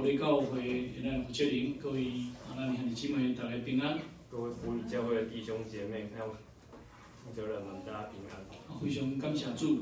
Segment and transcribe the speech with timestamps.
[0.00, 2.06] 保利教会现在负责人，各位
[2.48, 3.98] 啊，咱兄弟姊妹，大家平安。
[4.30, 6.30] 各位福里教会的弟兄姐妹，还有
[7.22, 8.80] 负责人们，大家平安。
[8.82, 9.80] 非常感谢主，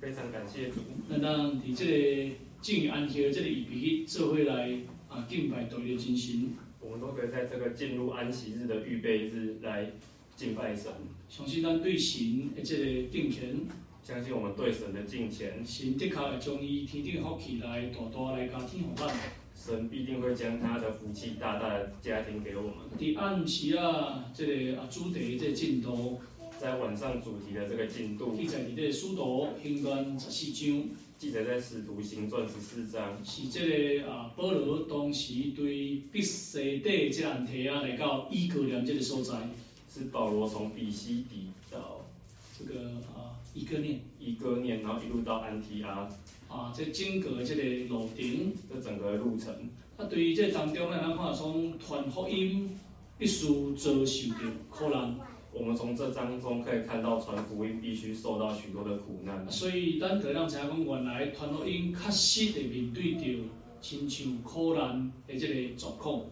[0.00, 0.82] 非常感谢主。
[1.08, 4.78] 那当伫这个进安息的这个预备做伙来
[5.08, 6.50] 啊敬拜独一的真神。
[6.80, 9.90] 我们都可以在这个进入安息日的预备日来
[10.36, 10.92] 敬拜神。
[11.28, 13.62] 相信咱对神的这个敬虔，
[14.08, 19.06] 相信我们对神的敬虔，神的确会将伊天顶福气来大大来加添予咱。
[19.54, 22.72] 神必定会将他的福气大大的加添给我们。
[22.98, 26.22] 伫暗时啊，这个啊主题这个进度，
[26.58, 30.84] 在晚上主题的这个进度，记载伫这个使徒行传十四章，
[31.18, 39.50] 记载在使徒行传十四章，是这个啊保罗当时对彼西底这安提啊来到伊格良这个所在，
[39.92, 42.06] 是保罗从比西底到
[42.58, 42.92] 这个
[43.58, 46.08] 啊以哥念，以哥念，然后一路到安提阿。
[46.48, 49.52] 啊，这整个这个路程，这整个路程，
[49.96, 52.70] 啊，对于这当中呢，咱看从传福音
[53.18, 55.16] 必须遭受的苦难。
[55.52, 59.50] 我们从这当中可以看到，传福音必须受到许多的苦难。
[59.50, 63.44] 所以，咱得让知影讲，原来传福音确实会面对着
[63.80, 66.22] 亲像苦难的这个状况。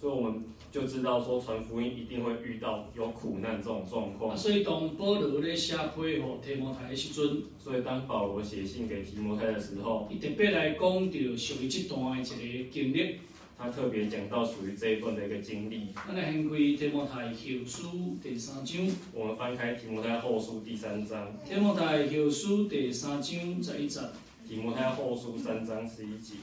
[0.00, 0.42] 所以我们
[0.74, 4.36] 就知道说，传福音一定会遇到有苦难这种状况。
[4.36, 13.20] 所以当保罗咧写批给提摩太的时阵，所以当保罗写信给提摩太的时候，伊特别来讲到属于这段的一个经历。
[13.56, 15.90] 他特别讲到属于这一段的一个经历。
[15.94, 18.88] 咱来翻开提摩太后书第三章。
[19.12, 21.32] 我们翻开提摩太后书第三章。
[21.48, 24.00] 提摩太后书第三章十一节。
[24.48, 26.34] 提摩太后书三章十一节。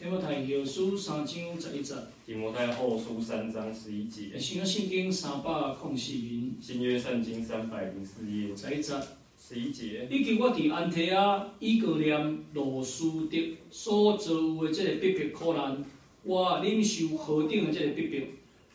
[0.00, 1.94] 提摩太后书三章十一节。
[2.24, 4.38] 提摩太后书三章十一节。
[4.38, 6.50] 新约圣经三百零四页。
[6.60, 8.54] 新约圣经三百零四页。
[8.54, 8.94] 十一节。
[9.36, 10.06] 十一节。
[10.08, 13.36] 以及我伫安提阿、以哥念、罗斯德
[13.72, 15.84] 所遭的这个逼迫苦难，
[16.22, 18.20] 我忍受何等的这个逼迫，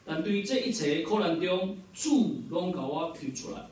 [0.03, 3.66] 但对这一切苦难中，主拢甲我救出来。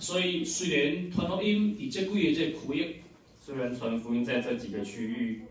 [0.00, 2.96] 所以虽然传福音伫这几个这个区域，
[3.38, 5.42] 虽然传福音在这几个区域。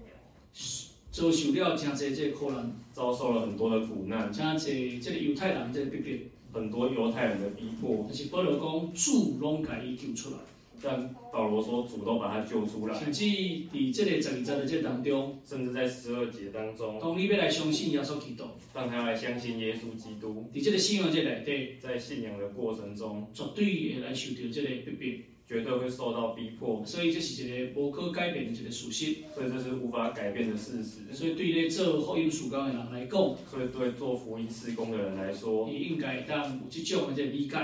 [1.11, 8.05] 遭受了真侪这个苦难，遭受了很多的苦难，真侪这个犹太人这个逼迫，很多犹太人的逼迫。
[8.07, 10.37] 但是保罗讲主拢甲伊救出来，
[10.81, 12.97] 但保罗说主都把他救出来。
[12.97, 25.30] 甚至伫这个十二节的这当中，甚至在十二节当中，当你要来相信耶稣基督，当他要来相信耶稣基督，伫这个信仰这内底，在信仰的过程中，绝对会来受到这个逼迫。
[25.51, 29.17] 绝对会受到逼迫，所以这是一个无可改变的一个属性。
[29.35, 31.13] 所以这是无法改变的事实。
[31.13, 33.11] 所以对于做福音事工的人来讲，
[33.45, 37.57] 所以对做福音事工的人来说，你应该当有这种的这个理解。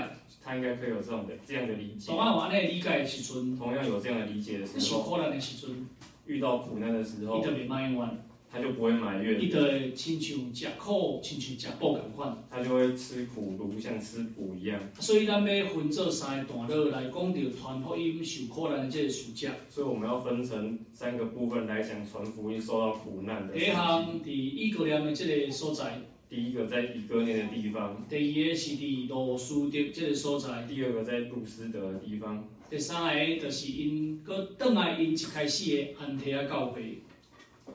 [0.44, 2.12] 他应该可以有这种的这样的理解。
[2.12, 5.86] 同样有安尼理解的时阵，同样有这样的理解的时候，受苦难的时阵，
[6.26, 8.27] 遇到苦难的时候，你特别埋怨。
[8.50, 14.80] 他就不会埋怨，你的亲像吃苦，亲像吃补同款，他就会吃苦如像吃补一样。
[14.98, 19.52] 所以咱要分做三个段落来讲到传福音受苦难的这个事件。
[19.68, 23.52] 所以我们要分成三个部分来讲传福音受到苦难的。
[23.52, 28.02] 第一项伫以哥念的这个所在，第一个在以哥念的地方。
[28.08, 32.48] 第二个是伫罗斯德这个所在，第二个在路斯德的地方。
[32.70, 37.02] 第三个就是因搁倒来因一开始的安提阿教会。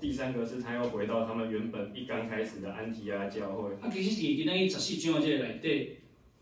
[0.03, 3.69] 第三个是他要回到他们原本一刚开始的安提阿教会。
[3.75, 5.91] 啊，其实是今天十四章的这个内底，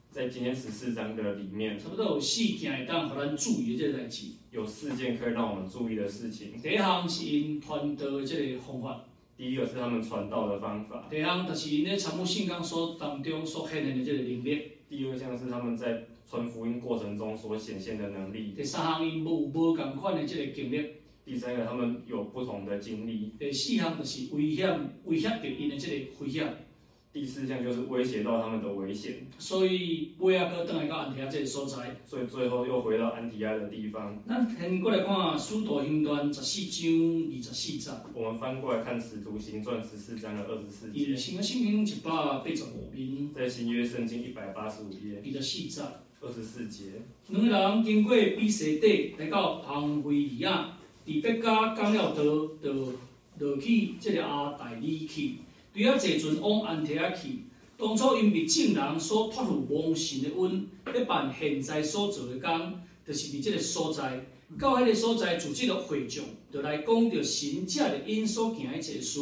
[0.09, 4.29] 在今天十四章的里面，差不多有四件会当互咱注意的这个代志。
[4.50, 6.53] 有四件可以让我们注意的事情。
[6.59, 9.05] 第一项是因传道的这个方法。
[9.38, 11.05] 第一个是他们传道的方法。
[11.07, 14.71] 第二项就是因咧参悟信仰所当中所显现的这个能力。
[14.89, 18.53] 第二项是他们在传福音过程中所显现的能力。
[18.55, 21.00] 第三项因无无共款的这个经历。
[21.23, 23.33] 第三个，他们有不同的经历。
[23.39, 26.67] 第四项就是危险，威胁到因的这个危险。
[27.13, 29.27] 第四项就是威胁到他们的危险。
[29.37, 31.97] 所以尾仔搁倒来到安提亚这个所在。
[32.05, 34.17] 所以最后又回到安提亚的地方。
[34.25, 38.13] 咱先过来看《使徒行传》十四章二十四节。
[38.13, 41.15] 我们翻过来看《使徒行传》十四章的二十四节。
[41.15, 43.27] 新约圣经一百八十五页。
[43.35, 45.21] 在新约圣经一百八十五页。
[45.21, 45.81] 二十四节。
[46.21, 46.85] 二十四节。
[47.27, 50.77] 两个人经过比西底，来到庞非利亚。
[51.06, 52.94] 伫别家讲了道，就
[53.39, 55.36] 落去这个阿大利去，
[55.74, 57.39] 对啊，坐船往安提阿去。
[57.77, 64.27] 当初因为众人所托付蒙神的恩，要办现在所做的工，就是伫这个所在。
[64.59, 69.19] 到迄个所在，组织了会众，就来讲着神借着因所行的一切事，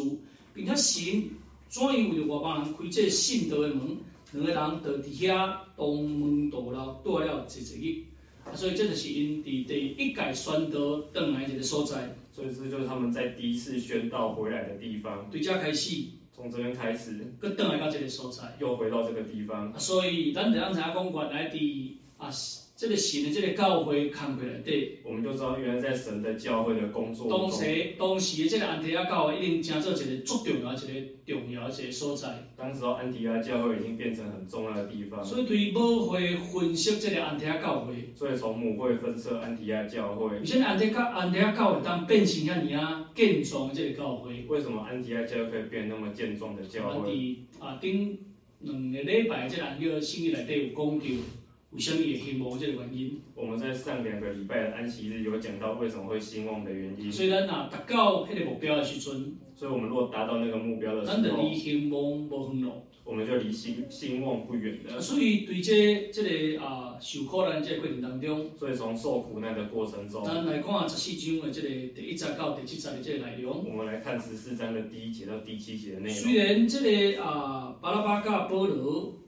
[0.54, 1.30] 并且神
[1.70, 3.98] 怎样为着外邦人开这个信道的门，
[4.34, 8.04] 两个人就伫遐同门同路，住了一一日。
[8.56, 12.16] 所以这就是因伫第一改宣道转来一个所在。
[12.32, 15.30] 所以这就是他们在第一次宣道回来的地方。
[15.30, 19.78] 对这开始，从这边开始，搁转来到这个所在，又回到这个地方。
[19.80, 22.30] 所以咱得让知影讲，原来伫啊。
[22.80, 27.28] 这个神的这个教会看回来对，我们就知道原来在神的教会的工作。
[27.30, 27.66] 当时
[28.00, 32.48] 当时的这个安提阿教会已经成做一个足重要、一个重要的一个所在。
[32.56, 35.22] 当时候安提阿教会已经变成很重要的地方。
[35.22, 37.96] 所以对母会分析这个安提阿教会。
[38.16, 40.38] 所以从母会分析安提阿教会。
[40.38, 44.46] 而且安提阿安提阿教会当变成遐尔啊健壮这个教会。
[44.48, 47.40] 为什么安提阿教会可以变那么健壮的教会？
[47.60, 48.18] 啊，顶
[48.62, 51.06] 两个礼拜这个安叫圣经内底有讲到。
[51.72, 53.22] 有什么也兴旺这个原因？
[53.36, 57.12] 我们在上两个礼拜的安息日有讲到为什么会兴旺的原因。
[57.12, 62.84] 所以咱呐达到迄个目标的时阵，所以我们如果达到那个目标的时候，咱就离兴旺无远咯。
[63.04, 65.00] 我们就离兴兴旺不远了。
[65.00, 66.24] 所以对这这
[66.58, 73.64] 个啊受苦难这个过程当中，所以从受苦难的过程中，咱来看十四章的这个第一节到第七节的这个内容。
[73.70, 76.16] 我们来看十四章的第一节到第七节的内容。
[76.16, 79.19] 虽然这个啊巴拉巴加波罗。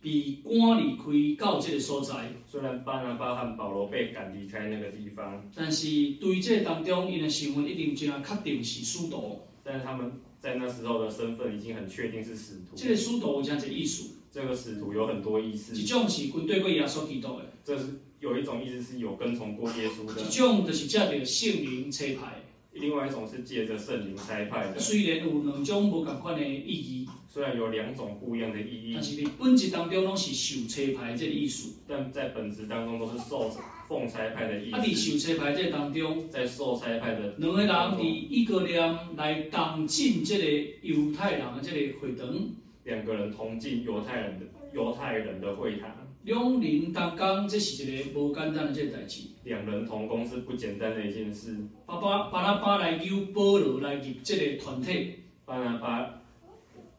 [0.00, 5.86] 被赶离开到这个所在，虽然巴拿巴和保罗被赶离开那个地方，但是
[6.20, 9.42] 对这当中，因的身份一定就要确定是使徒。
[9.64, 12.76] 但是他们在那时候的身份已经很确定是使徒。
[12.76, 15.74] 这个使徒有这样子意思，这个使徒有很多意思。
[15.76, 20.22] 一种是军队过耶稣基督的，这是有一种意思是有跟从过耶稣的。
[20.22, 22.44] 一种就是借着圣灵车牌。
[22.72, 24.78] 另外一种是借着圣灵差派的。
[24.78, 31.76] 虽然有两种不同款的意义，虽然有两种不一样的意义，但是在本质当中拢是受车派这个意思。
[31.86, 33.48] 但在本质当中都是受
[33.86, 34.76] 奉差派的意思。
[34.76, 40.44] 啊，伫受车派这个当中，在受差派的两个人伫一个念来同进这个
[40.82, 42.26] 犹太人的这个会堂，
[42.82, 45.88] 两个人同进犹太人的犹太人的会堂。
[46.24, 49.28] 两人同工，这是一个无简单的这个代志。
[49.44, 51.56] 两人同工是不简单的一件事。
[51.86, 55.20] 巴巴巴拉巴来邀保罗来入这个团体。
[55.44, 56.17] 巴拿巴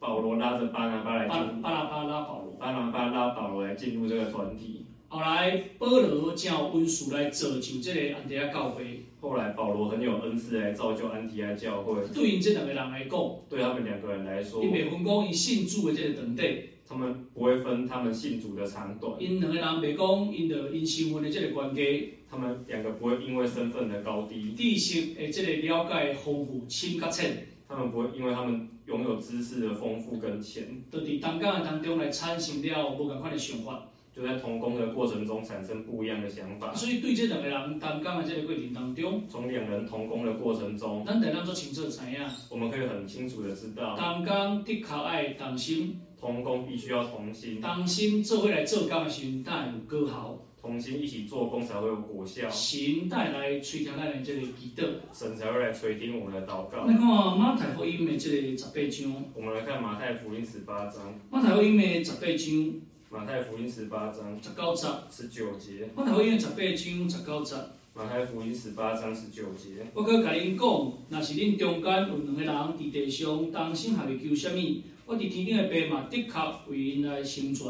[0.00, 1.60] 保罗拉着巴拿巴来进。
[1.60, 2.54] 巴拿巴拉保罗。
[2.58, 4.86] 巴拿巴拉保罗来进入这个团体。
[5.08, 9.04] 后来保罗将恩赐来造就这个安提阿教会。
[9.20, 12.02] 后来保罗很有恩赐来造就安提阿教会。
[12.14, 13.20] 对于这两个人来讲，
[13.50, 16.70] 对他们两个人来说，因袂分讲伊信主的这个等地。
[16.88, 36.74] 他们不会分他们信主的长短，因两个人袂讲因的因身份的这个关系，他们两个不会因为身份的高低、知识的这个了解丰富深较浅，他们不会因为他们拥有知识的丰富跟浅，就伫同工的当中来产生了无共款的想法，就在同工的过程中产生不一样的想法。
[36.74, 42.18] 所以对这两个人同工的这个过程当中，从两人同工的过程中，咱得当做清楚知影，
[42.50, 46.00] 我们可以很清楚的知道，同工的确爱同心。
[46.20, 50.38] 同工必须要同心，同心做伙来做工的时候，才会有果效。
[50.60, 52.48] 同心一起做工才会有果效。
[52.50, 56.86] 神带来垂听咱的这个祈祷，神才会来垂听我们的祷告。
[56.86, 59.24] 你看马太福音的这个十八章。
[59.34, 61.18] 我们来看马太福音十八章。
[61.30, 62.80] 马太福音的十八章。
[63.10, 64.38] 马太福音十八章。
[64.40, 64.88] 十九节。
[65.10, 65.88] 十九节。
[65.96, 66.74] 马太福音十八章
[67.08, 67.56] 十九节。
[67.92, 69.86] 马太福音十八章十九节。
[69.94, 74.82] 我可甲恁讲，若是恁中间有两个人伫地上同心合意求什么？
[75.06, 76.32] 我伫天顶的爸嘛，的确
[76.70, 77.66] 为因来成全，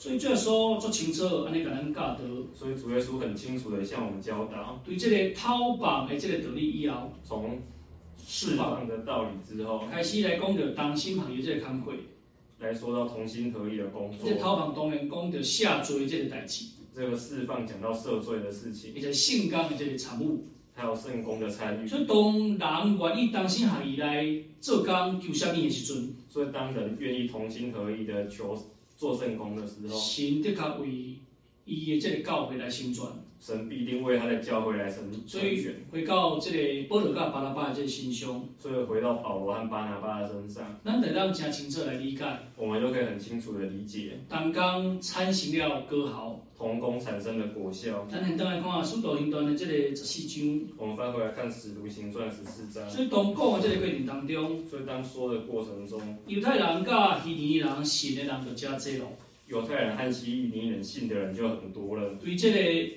[0.00, 2.16] 所以这说足清楚，安尼甲咱教导。
[2.54, 7.60] 所以主耶稣很清楚的向我们教导，对这个偷绑的这个道理以后，从
[8.16, 11.92] 释放的道理之后，开始来讲着当心合意这个工作，
[12.60, 14.26] 来说到同心合意的工作。
[14.26, 16.64] 这讨饭当然讲着下罪这个代志，
[16.94, 20.46] 这个释放讲到赦罪的事情，而且圣工的这个产物。
[20.72, 24.24] 还有圣工的参与，所以当人愿意当心合意来
[24.62, 28.56] 做工求什么的时阵，所以当人愿意同心合意的求
[29.00, 31.16] 做圣功的时候，神得他为
[31.64, 35.10] 伊的这个教会来宣传，神必定为他的教会来成。
[35.26, 42.24] 所以回到这个保罗跟巴拿巴的这个身上，所以回到保罗和巴拿巴的身上，咱得让加清楚来理解，
[42.56, 46.40] 我们就可以很清楚的理解，同工产生了歌豪。
[46.60, 48.06] 同工产生的果效。
[48.10, 50.60] 咱现在来看《使徒行传》的这个十四章。
[50.76, 52.86] 我们翻回来看《使徒行传》十四章。
[52.90, 59.06] 所以当讲的这个过程当中，所以当说的过程中，犹太人甲希利尼人信的人就加济了。
[59.48, 62.10] 犹太人和希利尼人信的人就很多了。
[62.22, 62.90] 对这个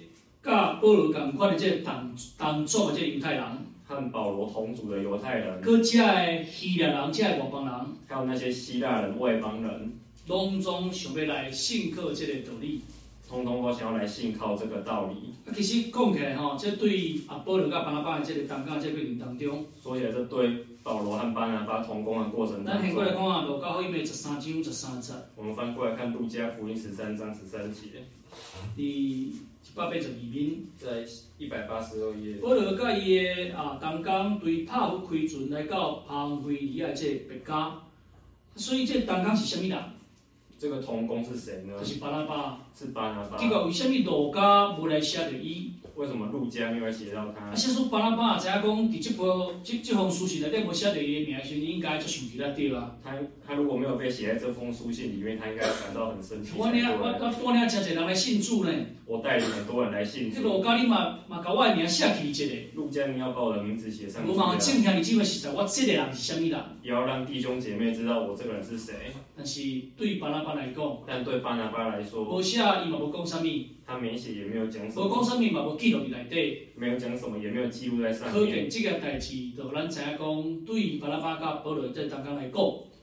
[0.43, 3.43] 甲保罗同款的这个同同族的这个犹太人，
[3.85, 7.73] 和保罗同族的犹太人，搁这个希腊人，遮个外邦人，
[8.07, 9.93] 还有那些希腊人、外邦人，
[10.27, 12.81] 拢总想要来信靠这个道理。
[13.25, 15.33] 通通都想要来信靠这个道理。
[15.45, 22.83] 啊，其实讲起来吼，这对啊保罗甲巴拿巴的这个同工这个过程当中，说起来这对保罗和巴拿巴同工的过程当中。
[22.83, 25.13] 咱翻过来看啊，路加福音十三章十三节。
[25.35, 28.03] 我们翻过来看路加福音十三章十三节。
[28.75, 29.33] 第
[29.63, 31.05] 一百八十二面，在
[31.37, 32.35] 一百八十二页。
[32.35, 37.81] 保罗甲伊个啊，同工对帕福开船来到庞菲里亚这别家，
[38.55, 39.79] 所以这同工是虾米人？
[40.59, 41.79] 这个童工是谁呢？
[41.79, 42.59] 就是巴拉巴。
[42.77, 43.37] 是巴拉巴。
[43.37, 45.71] 结果为什么罗家无来写着伊？
[45.95, 47.45] 为什么陆家没有写到他？
[47.45, 52.95] 啊，写出巴拉巴，知影讲伫这部这这封书信内底无写到伊的名字，应该就想起来对啊。
[53.03, 56.53] 他他如果没有被写在这封书信里面，他应该感到很生气。
[56.57, 57.07] 我领我
[57.43, 58.71] 我带领真侪人来信主呢。
[59.05, 60.37] 我带领很多人来信主。
[60.37, 62.55] 这个我教你嘛嘛把我的名写起一个。
[62.73, 64.31] 陆家你要把我的名字写上去。
[64.31, 66.59] 我嘛证明你这位实在，我这个人是啥物人？
[66.81, 68.95] 也要让弟兄姐妹知道我这个人是谁。
[69.35, 69.61] 但是
[69.95, 73.43] 对巴拉巴来讲，但对巴拉巴来说，无写伊嘛无讲啥物。
[73.85, 75.07] 他没写也没有讲什么。
[75.07, 76.67] 无讲啥物嘛无记录伫内底。
[76.75, 78.33] 没有讲什么，也没有记录在上面。
[78.33, 82.53] 可见这个代志，就咱知影讲，对巴拿巴甲保罗这当中来讲。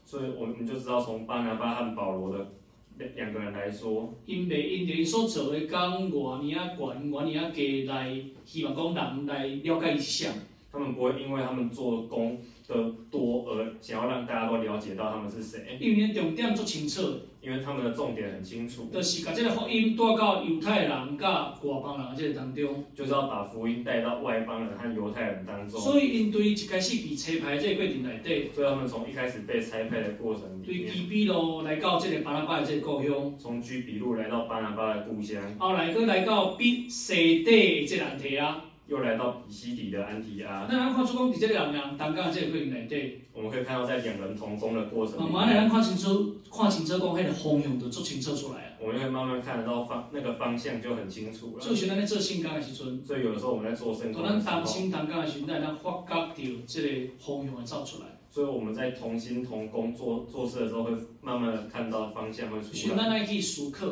[0.04, 2.52] 所以我们就知道，从巴拿巴和保罗的
[2.98, 10.30] 两两个人来说，因为因为所做的工偌尔啊悬，偌尔啊低来，希望讲人来了解一下。
[10.72, 15.76] 他们不会因为他们做工的多而想要让大家都了解到他们是谁。
[15.80, 17.02] 因为重点做清楚。
[17.40, 18.88] 因为他们的重点很清楚。
[18.92, 22.84] 就是把这个福音带到犹太人甲外邦人这个当中。
[22.94, 25.80] 就是要把福音带到外邦人和犹太人当中。
[25.80, 28.50] 所以因对一开始被拆派这个过程内底。
[28.54, 30.62] 所以他们从一开始被拆派的过程里面。
[30.64, 33.34] 对居比路来到这个巴拿巴的这个故乡。
[33.38, 35.42] 从居比路来到巴拿巴的故乡。
[35.58, 38.69] 后来阁来到比西底的这个安提阿。
[38.90, 40.66] 又来到比西底的安提阿。
[40.68, 43.20] 那咱看出讲，伫这两个人同工的这个过程内底。
[43.32, 45.16] 我们可以看到，在两人同工的过程。
[45.20, 48.72] 慢慢来，咱看清楚，看清楚讲，迄个方向就做清楚出来啊。
[48.80, 51.64] 我们会慢慢看得到方，那个方向就很清楚了。
[51.64, 53.00] 就是咱咧做圣工的时阵。
[53.04, 54.24] 所以有的时候我们在做圣工。
[54.24, 56.32] 咱同心同工的时阵，咱发觉到
[56.66, 58.18] 这个方向会走出来。
[58.28, 62.72] 所以我们在同心同工做做事的时候，会慢慢的看到方向会出来。
[62.72, 63.86] 所以咱来去思考。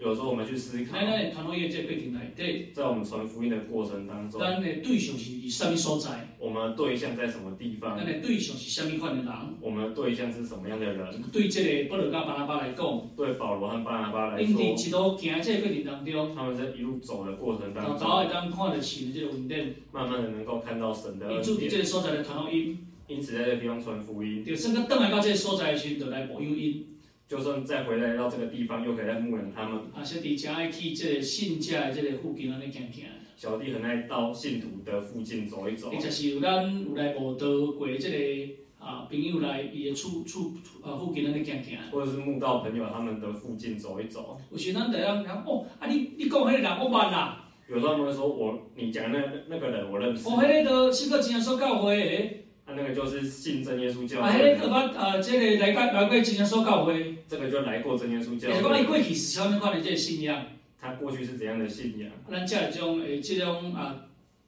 [0.00, 0.98] 有时候我们去思考。
[0.98, 6.34] 在咱传福音这个过程内底，在我们传福音的过程当中，咱的对象是什么所在？
[6.38, 7.98] 我们的对象在什么地方？
[7.98, 9.32] 咱的对象是什么款的人？
[9.60, 11.22] 我们的对象是什么样的人？
[11.30, 21.36] 对这个保罗跟巴拿巴来讲，对保罗和巴拿巴来说，因伫一路行这个过程当中，他们在一路走的过程当中，早会当看得起这个稳定，慢慢的能够看到神的恩典。
[21.36, 26.86] 因此伫这个所在的传福音，因此在这个地方传福音，就算佮倒来到这个所在的时阵，就来牧养因。
[27.30, 29.78] 就算再回来到这个地方，又可以来牧养他们。
[29.94, 33.04] 啊，小弟真爱去这个信家的这个附近安尼行行。
[33.36, 35.92] 小弟很爱到信徒的附近走一走。
[35.92, 37.46] 或者是有咱有来无道
[37.78, 41.78] 过这个啊朋友来伊的厝厝啊附近安尼行行。
[41.92, 44.36] 或者是慕道朋友他们的附近走一走。
[44.50, 47.48] 有时咱第一讲哦，啊你你讲迄个人我捌啦。
[47.68, 50.28] 有时候他们会说我你讲那那个人我认识。
[50.28, 52.40] 哦，迄个都是个真耶稣教会的。
[52.70, 54.28] 啊，那个就是信真耶稣教会。
[54.28, 57.16] 啊，迄个把呃，这个来过来过真耶稣教会。
[57.28, 58.54] 这个就来过真耶稣教会。
[58.54, 60.46] 是讲伊过去是啥物款的这个信仰？
[60.80, 62.10] 他过去是怎样的信仰？
[62.30, 64.06] 咱这种诶，这种啊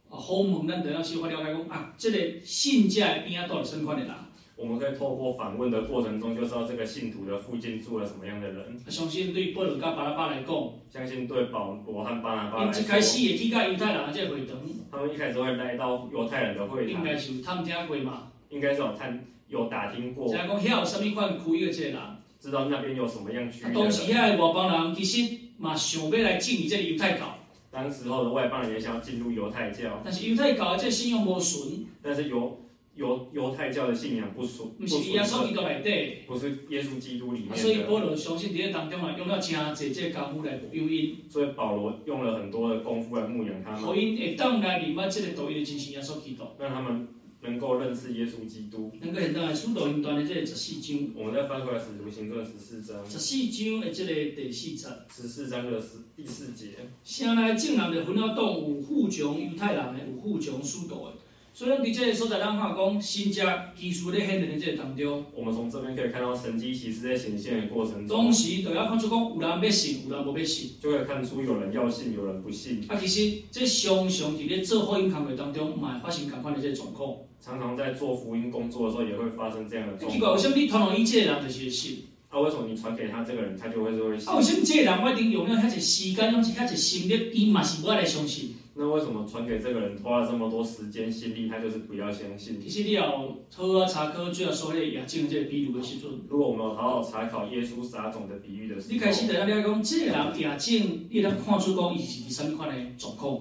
[0.08, 4.14] 啊访问，咱得要先发了解讲啊，这个信者边啊住什么款的人？
[4.54, 8.78] 我们可以透过访问的过程中，就知道这个信徒的附近住了什么样的人。
[8.86, 14.56] 相信对保罗跟巴拉巴来讲，相信对保罗和巴拉巴来讲，一开始也去到犹太人的这个会堂。
[14.92, 17.00] 他们一开始会来到犹太人的会堂。
[17.00, 18.28] 应该是有探听过嘛？
[18.50, 20.28] 应该是有探有打听过。
[20.28, 22.00] 就是讲遐有什么款区域的这个人？
[22.38, 23.74] 知道那边有什么样区域的人？
[23.74, 27.38] 当时遐个外邦人其实嘛想要来进入这个犹太教。
[27.70, 30.02] 当时候的外邦人也想要进入犹太教。
[30.04, 31.86] 但是犹太教的这信仰无纯。
[32.02, 32.60] 但是犹
[32.94, 34.74] 犹犹太教的信仰不属。
[34.78, 36.22] 不是耶稣基督内底。
[36.26, 37.56] 不是耶稣基督里面。
[37.56, 41.16] 所以保罗相信伫个当中啊，用了真侪这功夫来牧养因。
[41.28, 43.80] 所以保罗用了很多的功夫来牧养他们。
[43.80, 46.44] 福音会当来明白这个道理的真是耶稣基督。
[46.58, 47.08] 让他们。
[47.44, 48.92] 能够认识耶稣基督。
[49.00, 51.10] 能够现在使徒行传的这个十四章。
[51.16, 53.04] 我们再翻回来使徒行传十四章。
[53.04, 54.86] 十四章的这个第四节。
[55.10, 55.82] 十四章的
[56.14, 56.68] 第四节。
[57.02, 61.14] 城内众人就分了党，有附从犹太人的，有附从使徒的。
[61.54, 63.42] 所以伫这个所在，咱看讲神迹
[63.76, 65.22] 奇事咧显现的这个当中。
[65.34, 68.24] 我们从这边可以看到神迹其实在显现的过程中。
[68.24, 70.70] 当时都要看出讲有人要信，有人无要信。
[70.80, 72.82] 就会看出有人要信，有人不信。
[72.88, 77.16] 啊，其实这常常伫咧做福音工作当中，嘛会发生同款的这个状况。
[77.38, 80.10] 常常在做福音工作的时候，也会发生这样的状况。
[80.10, 82.04] 奇怪，为什么你传到伊这个人就是信？
[82.30, 84.26] 啊，为什么你传给他这个人，他就会说会信？
[84.30, 88.54] 啊，为什么这个人我一定用了遐侪时间，用遐侪心力，伊嘛是无来相信？
[88.74, 92.58] 那为什么传给这个人花了这么多时间心力，他就是不要相信？
[92.60, 93.10] 其实你要
[93.54, 96.10] 好好查考，最后说迄个亚敬这个比喻的时阵。
[96.28, 103.40] 如果我们有好好查考耶稣撒种的比喻的时候，你开始就要了解讲，这个人亚敬，你能看出讲伊是什么款的状况？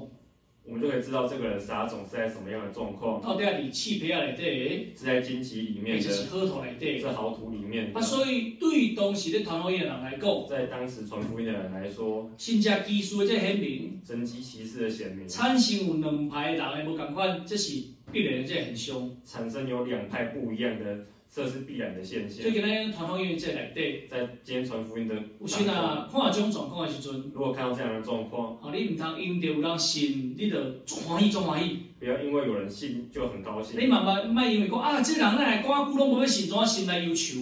[0.64, 3.20] 我们就可以知道这个人撒种是在什么样的状况。
[3.20, 7.92] 到底系你气皮啊内底，是在荆棘里面的，是好土内底，是好土里面。
[7.96, 19.18] 啊，所以对当时咧传福音的人来讲，在当时传福音的人来说，神迹奇事的这显明，神迹奇事的显明，产生有两派人的无共款，这是必然的这很凶。
[19.26, 21.06] 产生有两派不一样的。
[21.34, 22.42] 这是必然的现象。
[22.42, 30.58] 所以今日传福音这内底，在今天传福音的，有时啊，看这种状况的时阵，如果看到这样的状况，哦，你唔通因着有人信，你就
[31.08, 31.80] 欢喜总欢喜。
[31.98, 33.80] 不要因为有人信就很高兴。
[33.80, 37.40] 你慢慢唔因为讲啊，这个人来讲久拢无要信，怎信来忧愁？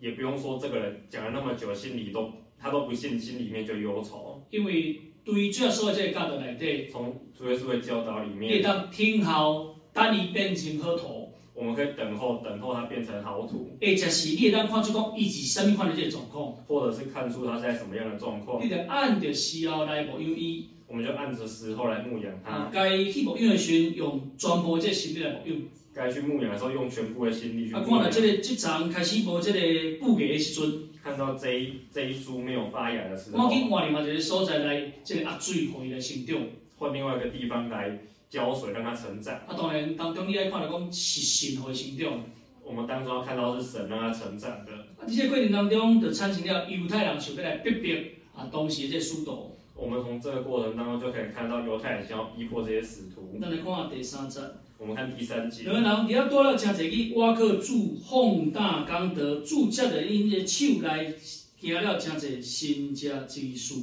[0.00, 4.46] 也不用说这个人讲了那么久，心里都他都不信，心里面就忧愁。
[4.48, 11.17] 因为对于主要说的这个教导内底，从主耶稣的教导里面，你当听候，等伊变成好土。
[11.58, 13.76] 我们可以等候，等候它变成好土。
[13.80, 18.64] 诶，就是你会当看出讲，伊是什么款的这个状况，或者是看出它是在什么样的状况。
[18.64, 22.70] 你得按着时候来牧养伊，我们就按着时候来牧养它。
[22.72, 25.56] 该去牧养的时阵，用全部的这心力来牧养。
[25.92, 27.82] 该去牧养的时候，用全部的心力去牧养。
[27.82, 30.72] 啊，看到这个这场开始无这个布给的时阵，
[31.02, 36.36] 看到这一这一株没有发芽的时候，我去换另外一个所在来，这个压水，互伊来成长。
[36.76, 37.98] 换另外一个地方来。
[38.30, 39.34] 浇水让它成长。
[39.46, 42.24] 啊，当然当中你爱看到讲是神会成长。
[42.62, 44.72] 我们当中要看到是神让它成长的。
[44.98, 49.54] 啊，这些过程当中就产生了犹太人想要来逼迫啊，当时的这使徒。
[49.74, 53.36] 我们从这个过程当中就可以看到犹太人想要逼迫这些使徒。
[53.40, 54.44] 那来看第三章。
[54.76, 55.64] 我们看第三节。
[55.64, 61.12] 两个人伫遐多了真侪去挖克主奉大功德，主接着因的手来
[61.56, 63.74] 行了真侪新家之事。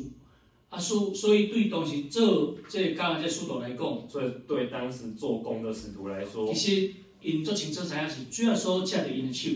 [0.70, 9.50] 啊，所所以对当时做这个工的这使徒来讲，所以对当时做工的使徒来说，其实因做清楚知影是主要所借着因的手。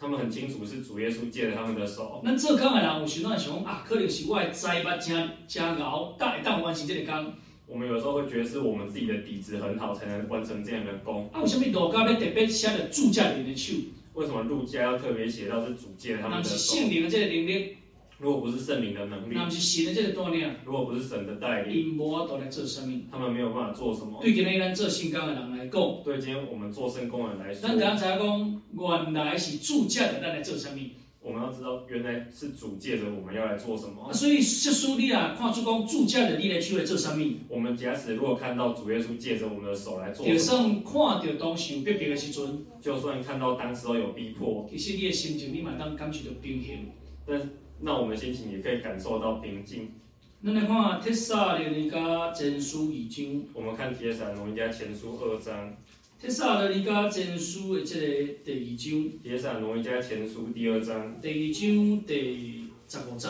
[0.00, 2.20] 他们很清楚是主耶稣借着他们的手。
[2.24, 7.32] 咱做工的人有时阵会想啊，可能是我的财物真真牛，但会当完成这个工。
[7.66, 11.28] 我们有时候会觉得是我们自己的底子很好，才能完成这样的工。
[11.32, 13.74] 啊，为什么路加要特别写着主借的手？
[14.14, 16.56] 为什么路加要特别写到是主借他们的手？
[16.56, 17.77] 是圣灵的这个能力。
[18.18, 20.56] 如果不是圣灵的能力，那是神的这个锻炼。
[20.64, 24.20] 如果不是神的带领，因无法度来做什么，他们没有办法做什么。
[24.20, 30.90] 对今天咱做圣工的人来讲，对今天我们做圣工的人来说，咱刚才讲，原来是主借的咱来做生命？
[31.20, 34.12] 我们要知道，原来是主借着我们要来做什么。
[34.12, 37.40] 所以，这书里啊，看出讲主借的你来去来做生命？
[37.48, 46.86] 我们假使如果看到主耶稣借着我们的手来做就算看到当时有逼迫的时阵，就算看到当时候有逼迫，其实你的心情你嘛当感觉到平衡。
[47.26, 49.92] 但那我们心情也可以感受到平静。
[50.40, 53.42] 那来看帖撒罗尼迦前书二章。
[53.54, 55.76] 我们看帖撒罗尼迦前书二章。
[56.20, 59.18] 帖撒罗尼迦前书的这个第二章。
[59.22, 61.20] 帖撒罗尼迦前书第二章。
[61.20, 63.28] 第二章第十五节。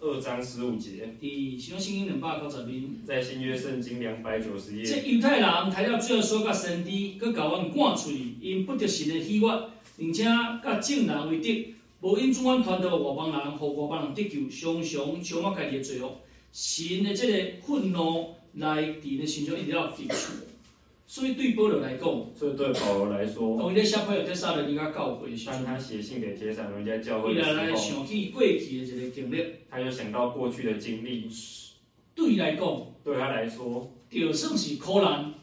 [0.00, 1.14] 二章十五节。
[1.18, 2.84] 第新约圣经两百九十面。
[3.06, 4.84] 在新约圣经两百九十页。
[4.84, 9.46] 这犹太人睇了主要说甲先知，佮教阮赶出去，因不得神的喜悦，
[9.96, 11.74] 并且甲众人为敌。
[12.02, 16.16] 无因主阮传导外邦人，互外邦人得救，常常消灭家己的罪恶。
[16.50, 20.32] 神的这个愤怒来伫咧心中一直要结束。
[21.06, 31.28] 所以对保罗来讲，所以对保罗来说，当伊咧写批予帖撒罗尼迦教会的时候，当他写信给帖撒罗尼迦教会的时候，伊来想起过去的一个经历，他就想到过去的经历。
[32.14, 35.34] 对伊来讲，对他来说，就算是苦难，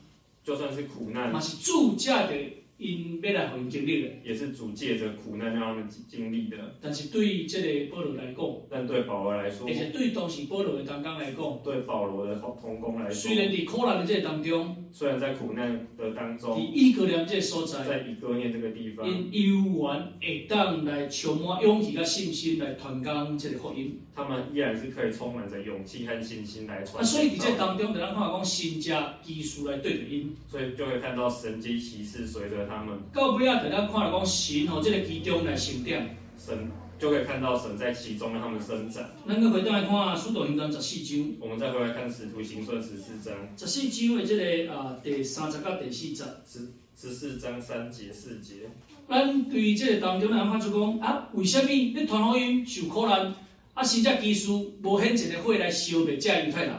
[0.43, 2.34] 就算是苦难，嘛是主藉的。
[2.78, 6.58] 因要来互因经历的，也是主借着苦难让他们经历的。
[6.80, 24.02] 但是对于这个保罗来讲，但对保罗来说，而且对当时保罗的同工来讲，对保罗的同工来说，虽然在苦难的这个当中，虽然在苦难的当中，在以哥念这个所在，在以哥念这个地方，因犹原会当来充满勇气和信心来传讲这个福音。
[24.16, 27.04] 他们依然是可以充满着勇气和信心来传。
[27.04, 32.99] 啊，所以在这当中，就咱看讲神家技术来对着因，所以就会看到神迹奇事随着他们。
[33.13, 39.03] 到尾啊，大家看讲神吼，这个其中来成长，神就可以看到神在其中让他们生长。
[39.27, 43.34] 咱个回头来看《使徒行传》十四章，我们再回来看《使徒行传》十四章。
[43.58, 46.60] 十四章的这个啊，第三十到第四十，十
[46.95, 48.69] 十四章三节四节。
[49.08, 53.34] 咱对这个当中来看出讲啊，为什么你传福音受苦难？
[53.73, 53.84] 啊！
[53.84, 54.51] 神只奇事
[54.82, 56.73] 无显一个火来烧灭这犹太人。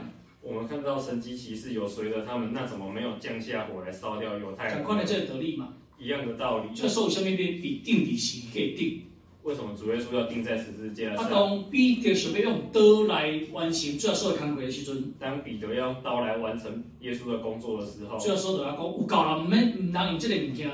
[0.48, 4.76] 我们看到神迹骑士有随着他们，那怎么没有降下火来烧掉犹太人？
[4.76, 5.74] 赶快来这个道理嘛。
[5.98, 6.74] 一样的道理。
[6.74, 9.02] 就说为什么被被钉在十字架顶？
[9.42, 11.24] 为什么主耶稣要钉在十字架上？
[11.24, 20.70] 啊，当彼得想要用刀来完成主要所的工作的时阵，当彼得要用刀来完成耶稣的工作的时候，主要说就要讲有够了，唔免唔能用这个物件。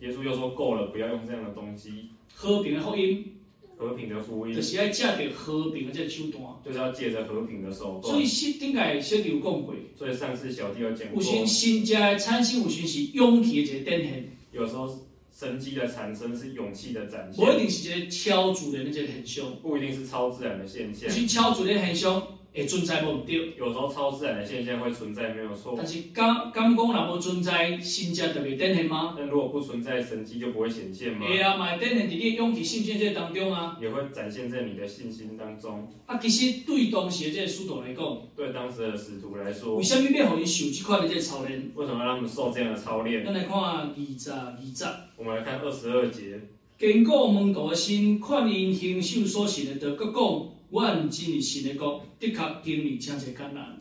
[0.00, 2.10] 耶稣又说够了，不要用这样的东西。
[2.34, 3.36] 和平的福音。
[3.82, 8.14] 和平的福音，就是要借着和平的这个手段，就是要借着和平的手段。
[8.14, 14.28] 所以是顶个小弟有讲过，所以上次小弟有讲过，有时新家的产生，有时是勇气的一个展现。
[14.52, 14.88] 有时候
[15.36, 22.31] 神迹的产生是勇气的展现，不一定是一个超自然的这个现象，不一定是超自然的现象，是超自然的现象。
[22.54, 25.72] 会存在无毋对，有时候超自然的现象会存在，没有错。
[25.74, 29.14] 但是敢敢讲若无存在，神迹就袂展现吗？
[29.16, 31.26] 但如果不存在神迹，就不会显现吗？
[31.26, 33.78] 会啊，嘛会展现伫你勇气信心这当中啊。
[33.80, 35.90] 也会展现在你的信心当中。
[36.04, 41.70] 啊，其实对当时的这个使徒来讲，对当时的使徒来说，为什么要让伊受这块的这个操练？
[41.74, 43.24] 为什么要让他们受这样的操练？
[43.24, 44.86] 咱来看二十二节。
[45.16, 46.38] 我们来看二十二节。
[46.78, 50.52] 经过门徒的心，看因行受所信的，得各讲。
[50.72, 53.80] 万金的神的国，的确经历真侪艰难，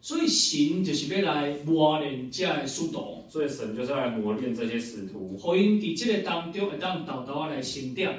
[0.00, 3.24] 所以神就是要来磨练这个使徒。
[3.28, 8.12] 所以神就是要来磨练这些使徒，互因伫这个当中会当豆豆仔来成长，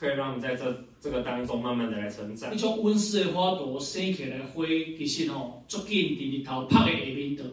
[0.00, 2.52] 可以让在这这个当中慢慢的来成长。
[2.52, 4.66] 一种温室的花朵生起来花，
[4.98, 7.44] 其实吼，足紧伫日头晒的下面的，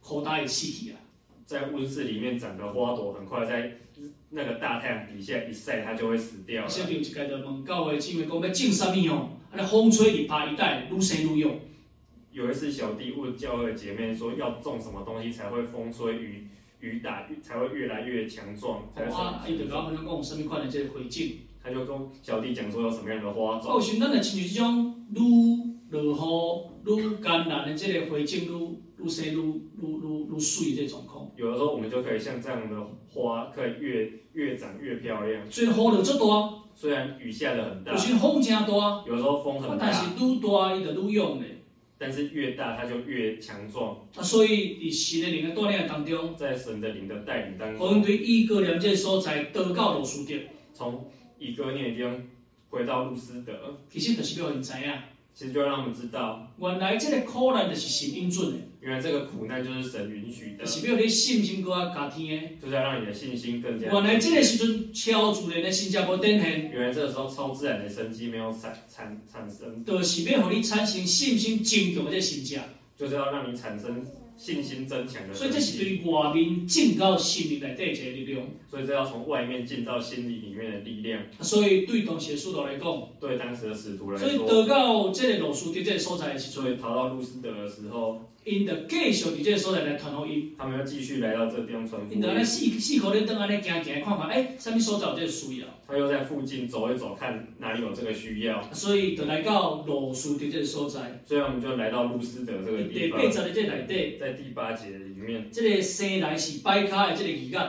[0.00, 1.01] 好大会死去啊！
[1.52, 3.76] 在温室里面长的花朵，很快在
[4.30, 6.68] 那个大太阳底下一晒，它就会死掉了。
[6.68, 9.28] 小弟有一个就问教会姊妹讲要种啥物哦？
[9.52, 11.60] 那风吹日晒一带，愈生愈勇。
[12.32, 16.48] 有一次，小弟问教会姐妹说，要种什么东西才会风吹雨
[16.80, 18.90] 雨打，才会越来越强壮？
[18.94, 21.22] 啊，伊就甲我讲，什么款的这个花种？
[21.62, 23.74] 他就跟小弟讲说，有什么样的花种？
[23.74, 31.11] 哦，像咱来亲像这种愈落雨愈艰难的这个花种，愈愈生愈愈愈愈水这状况。
[31.42, 32.76] 有的时候，我们就可以像这样的
[33.10, 35.42] 花，可以越越长越漂亮。
[35.50, 36.62] 虽然雨落足大。
[36.74, 41.20] 虽然雨下得很大，有时风真大，有时候风很大，但是愈大伊就愈。
[41.98, 43.94] 但是越大它就越强壮。
[44.16, 50.40] 啊，所以伫神的灵的锻炼当中，在神的灵的带领当中，我们对以哥念这个所在得到路斯德，
[50.72, 52.22] 从以哥念地方
[52.70, 54.90] 回到路斯德，其实就是要人知影。
[55.34, 58.58] 其实就要让我们知道，原来这个苦难就是神应准的。
[58.80, 60.64] 原来这个苦难就是神允许的。
[60.64, 62.48] 就是要你信心更加加添的。
[62.60, 63.86] 就是要让你的信心更加。
[63.86, 66.70] 原来这个时阵超自然的新加坡展现。
[66.70, 69.84] 原来这个时候超自然的生机没有产产产生。
[69.84, 72.58] 就是要让你产生信心增强的这个神迹。
[72.96, 74.04] 就是要让你产生。
[74.42, 78.44] 信心增强的，所以这是对外面进到心里来的一个力量。
[78.68, 81.22] 所以这要从外面进到心里里面的力量。
[81.40, 90.52] 所以对当时的使徒来讲，对当时的使徒来说，所以得到这个路书的这个所在所以逃到路斯德的时候，因着继续伫这个所在来传福音。
[90.58, 92.16] 他们要继续来到这个地方传福音。
[92.16, 95.66] 因着安尼四四口咧，等安尼行行看看，哎，什么所在有即个需要？
[95.86, 98.62] 他又在附近走一走，看哪里有这个需要。
[98.72, 101.20] 所以就来到罗斯的这个所在。
[101.24, 103.20] 所以我们就来到路斯德这个地方。
[103.20, 107.60] 第八节的这内底，在第八节里面，这个生来是摆卡的这个字眼。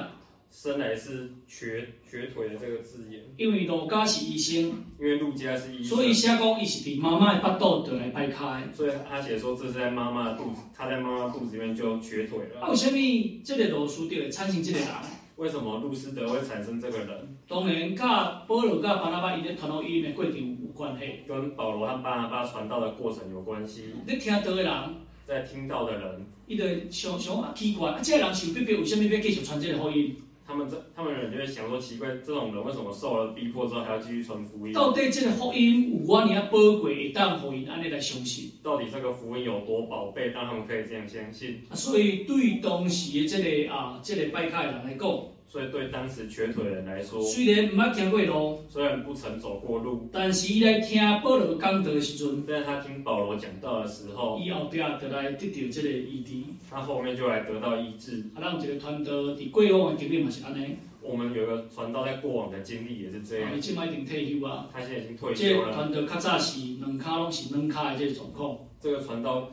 [0.54, 3.24] 生来是瘸瘸腿的这个字眼。
[3.38, 8.64] 因为路加是医生，因为路加是医生，所以写讲伊是伫妈妈的腹肚就来掰开。
[8.72, 12.62] 所以他写说这是在妈妈的肚子，他在妈妈肚子里面就瘸腿了。
[12.62, 12.96] 啊，为什么
[13.44, 14.88] 这个路斯德会产生这个人？
[15.38, 17.38] 为什么路斯德会产生这个人？
[17.48, 21.22] 当然，甲保罗、甲巴拿巴伊咧传福音的过程有关系。
[21.28, 23.86] 跟保罗和巴拿巴传道的过程有关系。
[24.06, 24.72] 你听到的人，
[25.26, 30.16] 在听到的人，伊就想想啊奇怪，啊，这个人受逼迫，为什么要继续传这个福音？
[30.46, 34.74] 他们这，他们人就会想说奇怪，这种人为什么受了逼迫之后还要继续传福音？
[34.74, 38.52] 到底这个福音有我尔宝贵，会当福音安尼来相信？
[38.62, 41.62] 到底这个福音有多宝贝，让他们可以这样相信？
[41.70, 45.33] 啊，所以对当时的这个啊，这个拜卡的人来讲。
[45.54, 55.48] 所以对当时瘸腿人来说，虽然唔捌行过路，虽然不曾走过路，但是伊来听保罗讲道的时阵，但是他听保罗讲道的时候，伊后壁就来得到这
[55.84, 56.34] 个医治，
[56.68, 58.24] 他后面就来得到医治。
[58.34, 60.78] 啊，咱有一个传道伫过往的经历嘛是安尼。
[61.04, 63.56] 我们有个传道在过往的经历也是这样。
[63.56, 65.68] 伊即摆已经退休啊，他现在已经退休了。
[65.68, 68.58] 这传道较早是两骹拢是软骹的这个状况。
[68.82, 69.52] 这个传道。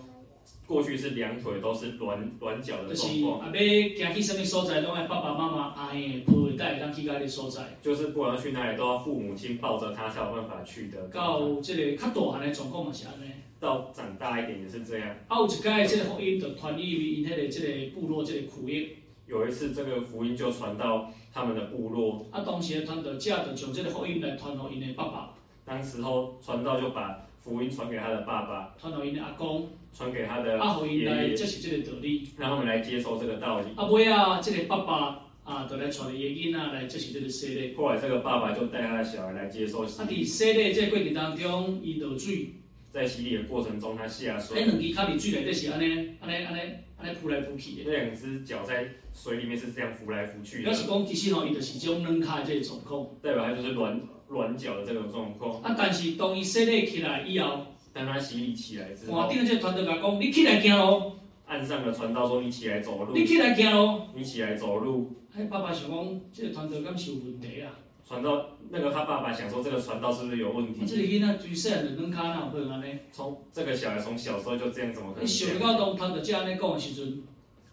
[0.71, 7.77] 过去是两腿都是软软脚的状况，就是啊，要行去什么所在，拢爱爸爸妈妈阿爷陪带当去个所在。
[7.83, 11.09] 就是不管要去哪里，都要父母亲抱着他才有办法去的。
[11.09, 13.33] 到这个较大汉的状况嘛是安尼。
[13.59, 15.09] 到长大一点也是这样。
[15.27, 18.91] 啊，有一届这个福音就传入因迄个这个部落这个苦役。
[19.27, 22.25] 有一次这个福音就传到他们的部落。
[22.31, 25.31] 啊，当时的传道者就将这个福音来传到因的爸爸。
[25.65, 29.69] 当时候传道就把福音传给他的爸爸，传到因的阿公。
[29.93, 33.67] 传给他的阿后因来接受这个道理，让他们来接受这个道理。
[33.77, 37.75] 啊，尾啊，这个爸爸啊，就来传伊个囡仔来接受这个洗礼。
[37.75, 40.05] 后来这个爸爸就带他的小孩来接受洗礼。
[40.05, 42.55] 啊，伫洗礼这个过程当中，伊落水，
[42.93, 44.63] 在洗礼的过程中，他下水。
[44.63, 46.61] 哎，两只脚伫水里底是安尼，安尼，安尼，
[46.97, 47.91] 安尼浮来浮去的。
[47.91, 50.65] 那两只脚在水里面是这样浮来浮去的。
[50.65, 55.61] 表示讲，其实吼，伊就是种软脚的这个状况，代表他就是软软脚的这种状况。
[55.63, 61.17] 啊，但是当伊洗礼起来以后，当他洗礼起来之后，哇，顶个这传道甲讲，你起来行咯。
[61.47, 64.07] 岸上的传道说：“你起来走路。”你起来行咯。
[64.15, 65.11] 你起来走路。
[65.37, 67.73] 哎，爸爸想讲，这个传道敢是有问题啊？
[68.07, 70.87] 传道那个他爸爸想说，这个传道是不是有问题？
[70.87, 72.99] 这个囡仔最细的两脚哪有可能安尼？
[73.11, 75.25] 从这个小孩从小时候就这样，怎么可能？
[75.25, 77.23] 你想到当传道这样讲的时阵，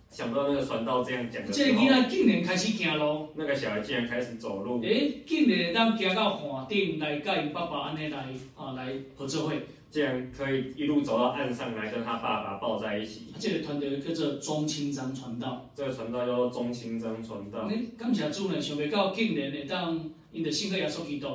[0.09, 1.51] 想不到那个传道这样讲的。
[1.51, 3.29] 这个囡仔竟然开始行路。
[3.35, 4.81] 那个小孩竟然开始走路。
[4.83, 8.25] 哎，竟然当行到岸顶来甲伊爸爸安尼来
[8.55, 9.67] 啊来合作会。
[9.89, 13.33] 这样可以一路走到岸上来跟他爸爸抱在一起。
[13.39, 15.69] 这个团队叫做中清章传道。
[15.73, 17.67] 这个传道叫做钟清章传道。
[17.69, 21.27] 哎，感谢主呢，想不到竟然会当因着信靠耶稣基督。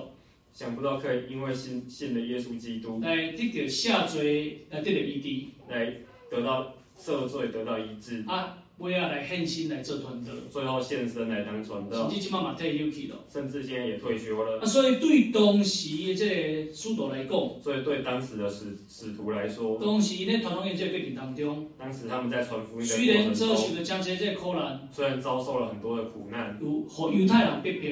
[0.52, 5.96] 想不到可以因为信信了耶稣基督来得到下罪，来得到医治，来
[6.30, 8.22] 得到赦罪，得到医治。
[8.26, 8.58] 啊。
[8.82, 14.58] 为要来献身来做传道，最后献身来当传道，甚至今妈妈退休去了，甚至现在也退休了。
[14.60, 16.26] 啊，所以对当时的这
[16.66, 17.30] 个使徒来讲，
[17.62, 27.88] 所以对当时的使使徒来说，当时在传福音这个过程当中，当时他们在传福音的虽然遭受了将这些苦难，虽然遭受了很多的苦难，有和犹太人逼迫，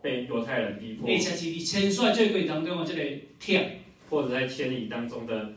[0.00, 3.02] 被犹太人逼迫，而且是伫迁徙这个过程当中的这个
[3.38, 3.66] 忝，
[4.08, 5.52] 或者在迁移当中的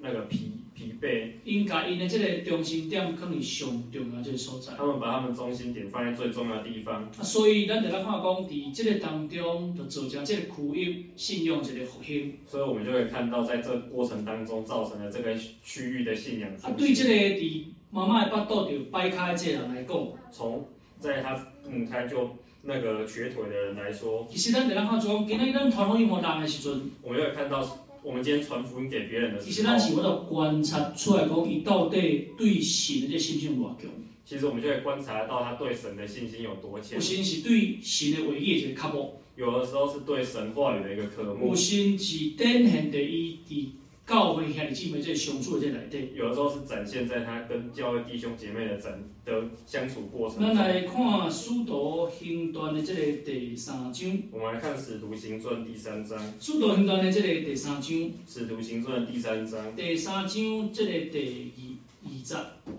[0.00, 0.52] 那个疲。
[0.78, 4.74] 疲惫，应该因的这个中心点可能上重要这个所在。
[4.76, 7.02] 他们把他们中心点放在最重要的地方。
[7.02, 12.34] 啊，所以咱就来看讲，伫这个当中，就造成这个区域信仰这个复兴。
[12.46, 16.48] 所以我们就会看到，在这个过程当中造成了这个区域的信仰。
[16.62, 20.64] 啊，对这个伫妈妈的腹肚就掰开这个人来讲，从
[21.00, 27.66] 在他母胎就那个瘸腿的人来说，其实咱就来看讲，今天咱传福音给人的时阵，我们就会看到。
[28.08, 33.90] 我们今天传福音给别人的时候，其实咱是我的观察出来讲，伊到底对神的这信心有多强。
[34.24, 36.94] 其实我们就可以观察到他对神的信心有多强。
[36.94, 41.48] 有心是对神的唯一一个科目，有的时候是对神话里的一个科目。
[41.48, 43.66] 有心是展现的伊伫
[44.08, 46.12] 教会兄弟姐妹这相处的这内底。
[46.14, 48.90] 有的时候是展现在他跟教会弟兄姐妹的整
[49.26, 50.40] 的相处过程。
[50.40, 54.22] 咱来看使徒行传的这个第三章。
[54.32, 56.18] 我们来看使徒行传第三章。
[56.40, 58.10] 使徒行传的这个第三章。
[58.26, 59.76] 使徒行传的第三章。
[59.76, 61.74] 第三章这个第二。
[62.00, 62.36] 二节，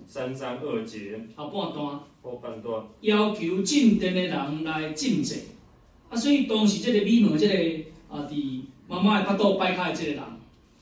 [0.07, 5.41] 三章二节，后半段，后半段，要求进殿的人来进祭，
[6.09, 10.23] 啊，所以当时这个美门这个啊，伫妈妈的腹肚掰开的这个人，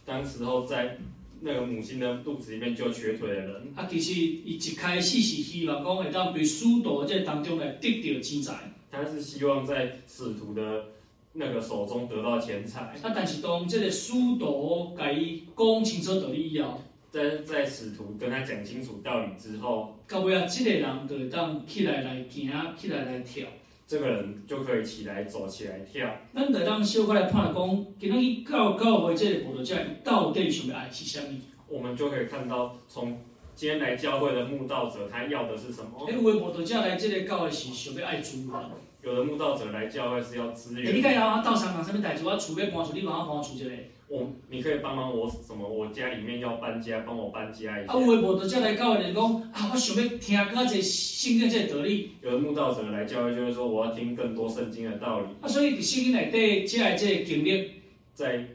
[0.08, 0.98] 当时候在
[1.42, 10.86] 那个母亲的肚子里面就瘸腿的人，啊，其实伊一开始是希望讲会当对使徒这当中来得到钱财，他是希望在使徒的
[11.34, 16.82] 那个手中得到钱财，啊，但是当这个使徒甲伊讲清楚道理以后。
[17.10, 23.48] 在在使徒跟他讲清楚道理之后，到尾啊，这个人就当起来来行，起来来跳。
[23.88, 26.14] 这个人就可以起来走，起来跳。
[26.36, 31.40] 咱就当小可来判讲，今仔日教教会这个慕道者到底想要爱是啥物？
[31.70, 33.18] 我们就可以看到，从
[33.56, 36.06] 今天来教会的慕道者，他要的是什么？
[36.06, 38.52] 诶，有的慕道者来这个教会是想要爱资源。
[39.02, 40.94] 有的慕道者来教会是要资源。
[40.94, 42.26] 你讲啊，到商场啥物代志？
[42.26, 43.72] 我厝要搬厝，你帮我帮我厝一个。
[44.10, 45.68] 我，你可以帮忙我什么？
[45.68, 47.92] 我家里面要搬家，帮我搬家一下。
[47.92, 52.12] 啊，有的慕道者来教会就是讲，啊，我想要听更加圣经这个道理。
[52.22, 55.28] 有的慕道者来教会就是说，我要听更多圣经的道理。
[55.42, 57.72] 啊，所以伫圣经内底，这个这个经历，
[58.14, 58.48] 在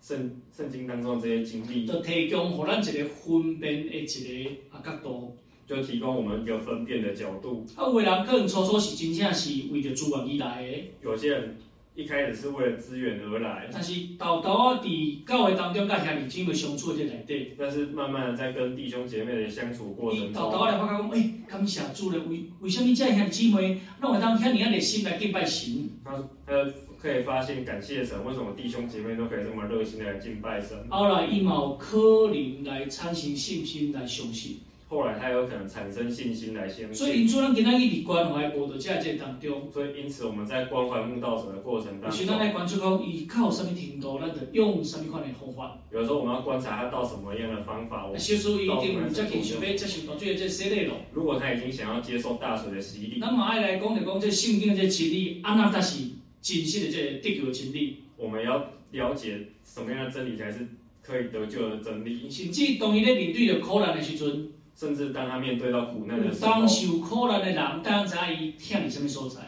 [0.00, 7.66] 圣圣经当中这些经历，就提供互咱一个分辨的一个啊角度，就提供我们一个分辨的角度。
[7.74, 11.56] 啊，有的人可能初初是真正是为着资源而来的，有些人。
[11.96, 25.90] 一开始是为了资源而来，但是到到啊，伫教会当中，甲兄弟姊妹相处这内底，但是慢慢的在跟弟兄姐妹的相处过程中，到到来发觉讲，诶、欸，感谢主咧，为为什么这兄弟姊妹，那我当遐尔啊热心来敬拜神？
[26.04, 26.12] 他
[26.46, 30.78] 他可以发现感谢神，为什么弟兄姐妹都可以这么热心的来敬拜神？
[30.88, 31.98] 后来伊嘛有可
[32.32, 34.58] 能来产生信心来相信。
[34.90, 45.78] 后来他有可能产生信心来相信，所以因此咱今仔日伫关怀慕道者这当中，所以因此我们在关怀慕道者的过程当中，有时咱来关注讲伊靠什么程度，咱就用什么款的方法。
[45.92, 48.10] 有时候我们要观察他到什么样的方法。
[48.18, 50.96] 小叔一定有接近想要接受到这个这洗礼咯。
[51.12, 56.02] 如果他已经想要接受大水的洗礼，那么爱来讲就讲这圣经这真理，安那才是
[56.42, 57.98] 真实的这个得救的真理。
[58.16, 60.66] 我们要了解什么样的真理才是
[61.00, 62.28] 可以得救的真理。
[62.28, 64.48] 甚至当伊咧面对着苦难的时阵。
[64.80, 69.42] 甚至当他面对到苦难的时候，当受苦难的人，当知伊痛伫什么所在？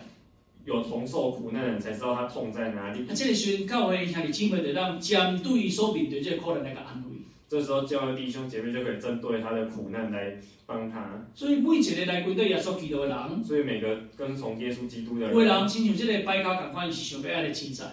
[0.66, 3.00] 有同受苦难的人才知道他痛在哪里。
[3.08, 7.22] 啊，这个时阵教会兄弟姊妹就让针对所面对这个苦难来个安慰。
[7.48, 11.26] 这时候教会弟兄姐妹就可以针对他的苦难来帮他。
[11.34, 17.86] 所以每一个来跟对耶稣基督的人，所以每个跟从耶稣基督的人，有的人亲像这个摆卡共款是想要爱的钱财。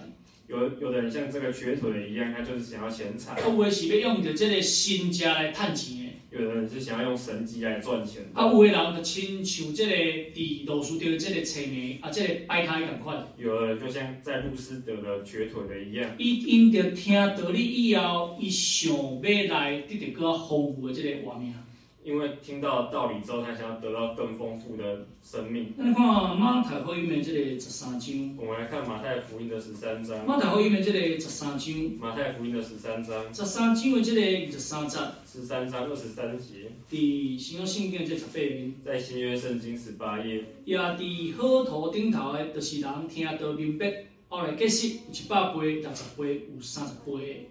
[0.48, 3.32] 有有的人像这个瘸腿一样，他就是想要钱财。
[3.34, 5.99] 啊，有的是要用着这个身家来赚钱的。
[6.32, 8.24] 有的人是想要用神迹来赚钱。
[8.34, 9.94] 啊，有的人就亲像这个
[10.32, 13.28] 伫罗斯德这个青年啊，这个摆开同款。
[13.38, 16.16] 有的人就像在路斯德的瘸腿的一样。
[16.18, 21.54] 伊因着听道理以后，伊想要来得到更丰富的这个画面。
[22.02, 25.74] 因为听到道理之后，他想要得到更丰富的生命。
[25.76, 26.06] 那你看
[26.38, 28.38] 马太福音的这个十三章。
[28.38, 30.26] 我们来看马太福音的十三章。
[30.26, 31.76] 马太福音的这个十三章。
[32.00, 33.34] 马太福音的十三章。
[33.34, 34.98] 十三章的这个二十三节。
[35.30, 36.72] 十三章二十三节。
[36.90, 38.74] 伫新约圣经这十八面。
[38.86, 40.46] 在新约圣经十八页。
[40.64, 47.50] 也伫好土顶头的，就是人听得明白，后来结实有一百倍、六十倍、有三十倍。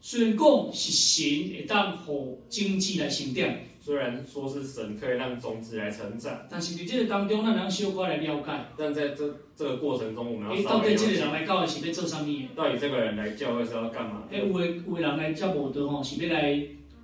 [0.00, 3.44] 虽然讲是神会当互经济来成长。
[3.84, 8.52] 虽然说是神可以让种子来成长，但是你这个当中，咱能小可来了解。
[8.76, 12.26] 但在这这个过程中，我们要到底这个人来教会是要做啥物？
[12.54, 14.22] 到底这个人来教会是要干嘛？
[14.30, 16.60] 诶，有的有的人来教无道吼，是要来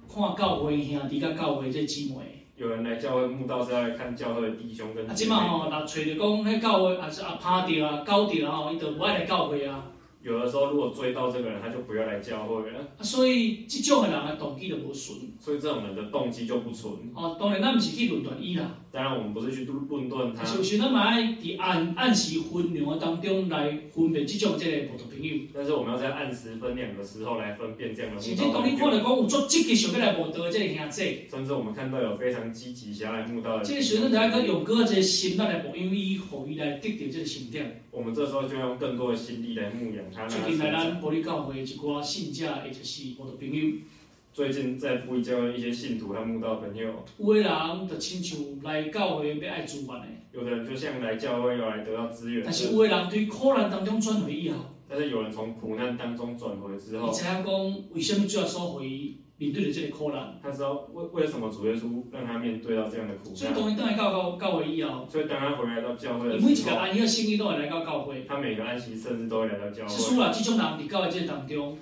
[0.09, 2.47] 看教会兄弟甲教会这姊妹。
[2.55, 5.05] 有人来教会慕道是要来看教会的弟兄跟。
[5.11, 9.85] 啊，即马吼，若找着讲迄教会，也是啊拍着啊搞着啊吼，伊就无爱来教会啊。
[10.29, 12.89] 有的时候，如果追到这个人，他就不要来教会了。
[13.01, 15.17] 所以这种的人的动机就不纯。
[15.41, 16.93] 所以这种人的动机就不纯。
[17.15, 18.77] 哦，当然，咱不是去论断伊啦。
[18.93, 20.45] 当然，我们不是去论断他。
[20.45, 25.47] 是不是咱嘛爱伫按按时分量的当中来分辨这种这个普通朋友？
[25.55, 28.21] 但是我们要在按时分量的时候来分辨这样的。
[28.21, 31.27] 甚至当你看到讲有做积极想要来慕道的这个兄弟。
[31.31, 33.65] 甚至我们看到有非常积极想要来慕道的。
[33.65, 37.63] 这个时阵，就爱个用更这个心来来牧养伊，互伊来得到这个成长。
[37.99, 40.29] 我们这时候就用更多的心力来牧养他。
[40.29, 43.79] 最近来咱埔里教会一寡信者，也就是我的朋友。
[44.33, 47.05] 最近在埔里教会一些信徒和慕道朋友。
[47.19, 50.07] 有的人就亲像来教会要爱资源的。
[50.33, 52.45] 有的人就像来教会要来得到资源。
[52.45, 54.59] 但是有的人对苦难当中转回以后。
[54.89, 57.09] 但是有人从苦难当中转回之后。
[57.09, 59.17] 你知影讲为什么主要收回？
[59.41, 63.37] 面对着这个苦难，他知道为为什么主耶稣让他面对到这样的苦难。
[63.37, 68.25] 所以当他回来到教会以后，所以当他回来到教会的时候，每一个安息的圣日都会来到教会。
[68.27, 69.89] 他每个安息甚至都会来到教会。
[69.89, 71.79] 是说这种人在教会这当中，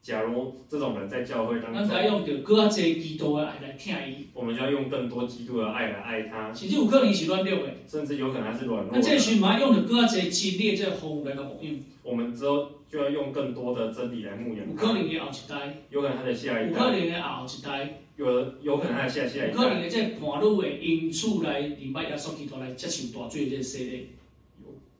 [0.00, 4.28] 假如这种人在教会当中，咱要用着更加多基督的爱来疼伊。
[4.32, 6.54] 我们就要用更多基督的爱来爱他。
[6.54, 8.90] 甚至有可能是软弱的，甚至有可能是软弱。
[8.92, 11.74] 那这时嘛，用着更加多激烈这个方法来牧养。
[12.04, 14.66] 我们之后就要用更多的真理来牧养。
[14.68, 24.08] 有可能的后一代，有可能他的下一代，有可能的后一代，有有可能他的下下一代，有可能的这叛逆的因此来明白耶稣基督来接受大罪的这个洗礼。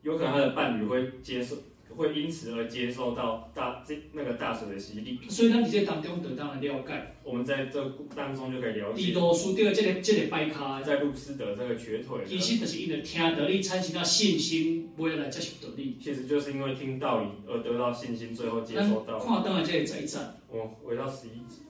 [0.03, 1.57] 有有可能他的伴侣会接受，
[1.99, 5.19] 会因此而接受到大这那个大水的洗礼。
[5.29, 6.95] 所以，他在这当中得到了了解。
[7.23, 9.13] 我们在这当中就可以了解。
[9.13, 15.99] 罗斯德这个这个摆卡，在路斯德这个瘸腿，其实就是因为听道理产生到信心，未来接受道理。
[16.03, 19.19] 其实就是因为听道理而得到信心，最后接受到。
[19.19, 21.63] 看到了这个这一章，我回到十一节。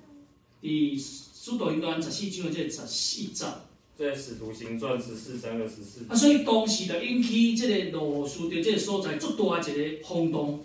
[0.60, 3.60] 第使徒行传十四章的这十四章，
[3.98, 6.06] 在使徒行传十四章二十四。
[6.08, 10.64] 啊，所以当时就引起这个罗斯的这个所在最大的一个轰动。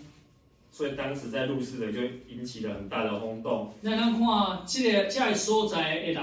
[0.70, 3.74] 所以当时在路斯的就引起了很大的轰动。
[3.80, 6.16] 那咱看这个这个所在的人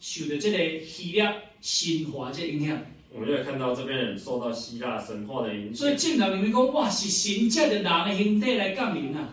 [0.00, 2.76] 受到这个希腊神话这影响，
[3.12, 5.74] 我们就会看到这边人受到希腊神话的影响。
[5.76, 9.32] 所以进来你们讲哇，是神借的人的形体来降临啊！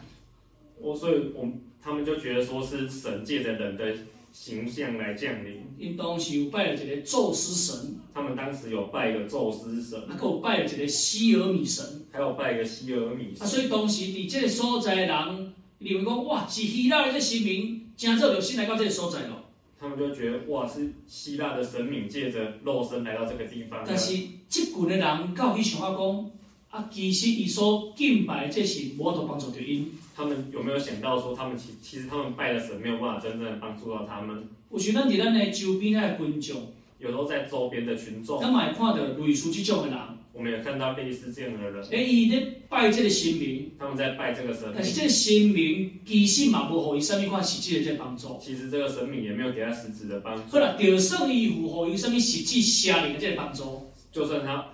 [0.80, 1.48] 我所以我
[1.82, 3.96] 他们就觉得说是神借着人的
[4.36, 5.64] 形象来降临。
[5.78, 11.86] 因当时有拜了一个宙斯神，他们当时有拜一个宙斯神，还有拜了一个希尔米神。
[12.12, 19.44] 还有拜一个希尔米，啊，所以当时伫这个所在的人认为讲，哇，是希腊的这神明，真正有先来到这个所在咯。
[19.80, 23.84] 他们就觉得，哇，是希腊的神明借着肉身来到这个地方。
[23.88, 24.18] 但是
[24.50, 26.32] 这群的人到底想法讲，
[26.70, 29.92] 啊，其实伊所敬拜这是无法帮助到因。
[30.16, 34.48] 他们有没有想到说，他们其其实他们拜的神没有办法真正的帮助到他们？
[34.72, 40.00] 有时咱伫咱的周边的群众，有时候在周边的群众，咱嘛会看到类似这种的人。
[40.32, 48.38] 我们也看到类似这样的人，哎，伊咧拜这个神明，他们在拜这个神明，但是这个神明其实嘛无予伊什么款实际的这帮助。
[48.42, 50.42] 其实这个神明也没有给他实质的帮助。
[50.50, 54.66] 好了，就算伊有予伊什么实际邪灵的这个帮助，就算他。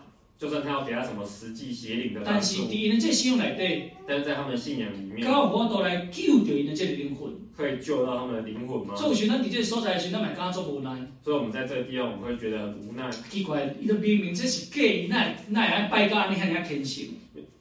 [0.41, 8.95] 就算他要给他什么实际邪灵的，但是敌人这信仰里底，但是在他们的信仰里面，刚好都来救掉人的这个灵魂，可以救到他们的灵魂吗？
[8.95, 10.89] 所以咱伫这个所在的时候，咱嘛感觉做无奈。
[11.23, 13.07] 所以我们在这个地方，我们会觉得很无奈。
[13.29, 17.05] 奇怪，伊都明明这是假，那那也拜到安尼遐尔虔诚。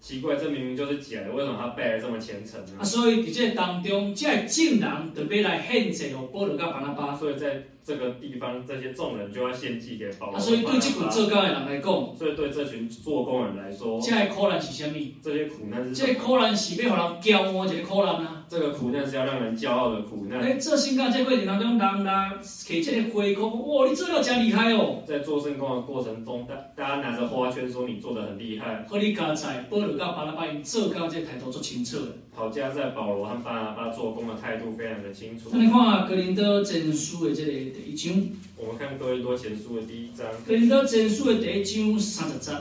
[0.01, 2.79] 奇怪，这明明就是假的，为什么他拜的这么虔诚呢？
[2.79, 7.15] 啊，所以在这当中，这证人特别来献祭给保罗跟巴拿巴。
[7.15, 10.37] 所以在这个地方，这些众人就要献祭给保罗。
[10.37, 14.95] 啊，所以对这群做工的人来讲，所以对这群做工人来说，这苦难是什么？
[15.21, 15.93] 这些苦难是？
[15.93, 18.47] 这苦难是要让人骄傲这个苦难啊。
[18.49, 20.39] 这个苦难是要让人骄傲的苦难。
[20.41, 22.39] 哎，做圣工这过程当中，人拿
[22.69, 25.03] 给这个回扣，哇，你做了真厉害哦！
[25.05, 28.85] 在做圣工的过程中，大大家拿着花圈说你做的很厉害。
[28.89, 32.13] 和你刚才保罗跟巴拉巴因做工这抬头做清楚的。
[32.33, 35.51] 好家在保罗和巴拿巴做工的态度非常的清楚。
[35.53, 38.29] 那你看格林多前书的这个第一章。
[38.57, 40.27] 我们看哥林多前书的第一章。
[40.47, 42.53] 格林多前书的第一章三十节。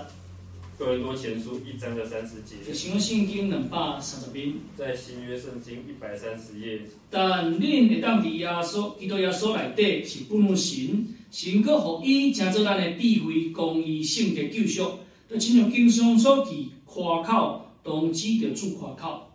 [0.77, 2.55] 哥林多前书一章的三十节。
[2.67, 4.53] 就像圣经两百三十篇。
[4.75, 6.81] 在新约圣经一百三十页。
[7.09, 14.99] 但恁会当伫耶稣基督耶稣内底是不能神，神阁予伊成做咱的智慧、公义、圣洁、救赎，
[15.29, 19.28] 就亲像经上所记，夸口同指着主夸口。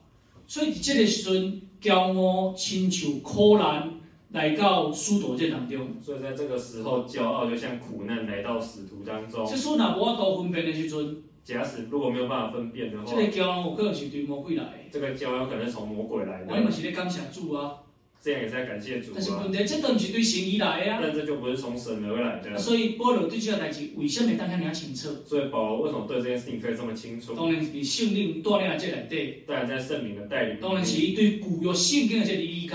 [0.47, 3.93] 所以伫这个时阵，骄傲亲像苦难
[4.33, 5.97] 来到使徒这当中。
[6.01, 9.45] 所以在这个时候，骄傲就像苦难来到使徒当中。
[9.47, 11.23] 即阵若无法度分辨的时阵。
[11.45, 14.71] 假使如果没有办法分辨的话，这个骄傲有可能是对魔鬼来的。
[14.91, 16.47] 这个骄傲可能是从魔鬼来的。
[16.49, 17.84] 我们是咧感谢主啊，
[18.25, 19.13] 这样也是在感谢主啊。
[19.17, 21.01] 但是问题，这都不是对神而来的啊。
[21.03, 22.57] 但这就不是从神而来的。
[22.57, 25.11] 所以保罗对这个代志为什么当下你要清楚？
[25.27, 27.35] 所以保罗为什么对这件事情可以这么清楚？
[27.35, 29.43] 当然是圣灵锻炼的这内底。
[29.47, 30.57] 当然在圣灵的带领。
[30.59, 32.75] 当然是对古约圣经的这个理解。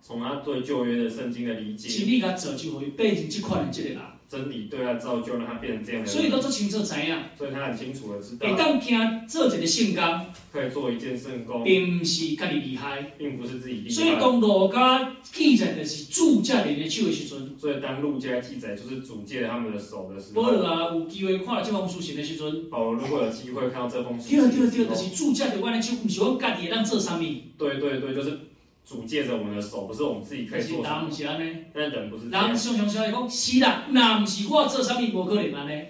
[0.00, 1.86] 从他对旧约的圣经的理解。
[1.90, 3.98] 真理甲造就会变成这款的这个人。
[4.28, 6.06] 真理对他造就，让他变成这样的人。
[6.06, 7.16] 所以都做清楚知影。
[7.36, 8.46] 所以他很清楚的知道。
[8.46, 13.94] 会当听做一个圣工，可以做一件圣工，并不是家己厉害，并不是自己厉害。
[13.94, 17.58] 所以当路家记载的是主借人的手的时阵。
[17.58, 20.42] 所以当路家记载就是主借他们的手的时候。
[20.42, 22.68] 保罗啊，有机会看到这封书信的时阵。
[22.68, 24.28] 保罗如果有机会看到这封书。
[24.28, 27.22] 对对对，就是主借的我的手，不是我家己当做啥物。
[27.56, 28.38] 对对对，就是。
[28.88, 30.88] 主借着我们的手，不是我们自己可以做的。
[30.88, 32.30] 人不是安尼，但人不是。
[32.30, 35.84] 人常常说讲，是啦，那不是我做啥物，无可能安尼。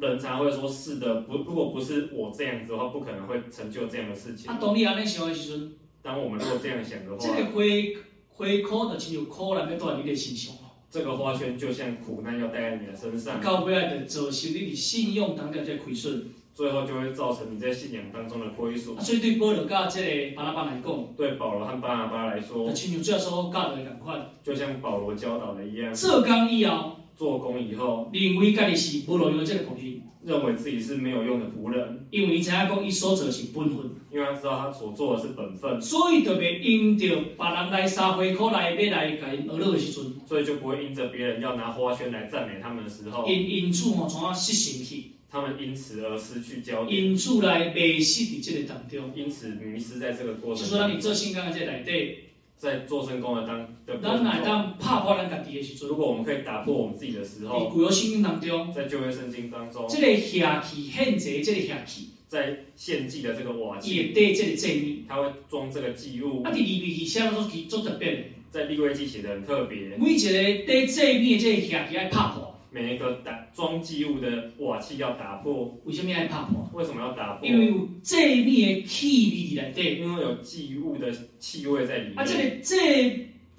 [0.00, 4.50] 人常会说，是的，不，如果不是我这样子的话，不可能会成就这样的事情。
[4.50, 5.72] 啊，当你安尼想的时阵，
[6.02, 7.96] 当我们如果这样想的话，这个回
[8.30, 10.56] 回扣的，只有苦难要带你的身上。
[10.90, 13.40] 这个花圈就像苦难要带在你的身上。
[13.40, 16.30] 到尾来的造成你的信用当中在亏损。
[16.56, 18.98] 最后就会造成你在信仰当中的亏损。
[18.98, 25.94] 所以对保罗跟这个巴拉巴来讲，对保罗和巴拉巴来说，亲像这时候教导的两块，就像保罗教导的一样。
[25.94, 45.15] 做工以后，做工以后，认为家己是无路用的这个仆人，认为自己是没有用的仆人，因为知影讲伊所做是本分，因为他知道他所做的是本分，所以特别因着别人来撒回口来要来甲因学乐的时阵，所以就不会因着别人要拿花圈来赞美他们的时候，因因此吼从啊失信去。
[45.36, 50.64] 他们因此而失去焦点，因此来迷失在这个当中，因此迷失在这个过程。
[50.64, 52.20] 就说当你做圣工的这内底，
[52.56, 66.42] 在做圣工的当的当来当怕破咱家己的时阵，如果我们可以打破我们自己的时候，在旧约圣经当中，在旧约圣经当中，这个瓦器献祭，这个瓦器，在献祭的这个瓦器，也对这个祭物，它会装这个祭物。
[66.44, 68.18] 啊，第二位写的都是做特别的，
[68.50, 72.55] 在利未记写的很特别，每一个对祭物的这个瓦器要拍破。
[72.76, 76.68] 每一个打装祭物的瓦器要打破，为什么要打破？
[76.74, 77.48] 为什么要打破？
[77.48, 82.18] 因为有祭物的气味在里，因为有祭物的气味在里面。
[82.18, 82.76] 啊，这个祭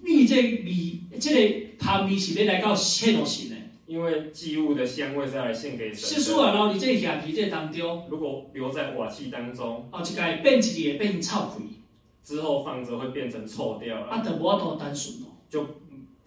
[0.03, 3.55] 物这味，这个香味是要来到献给神的。
[3.88, 6.22] 因为祭物的香味是要来献给神。
[6.22, 11.80] 是说啊，然后你这瓦器这当中，如果留在瓦器当中，哦，就该变质也变臭气，
[12.24, 14.11] 之后放着会变成臭掉了。
[14.11, 15.65] 啊，就无法度单纯哦，就。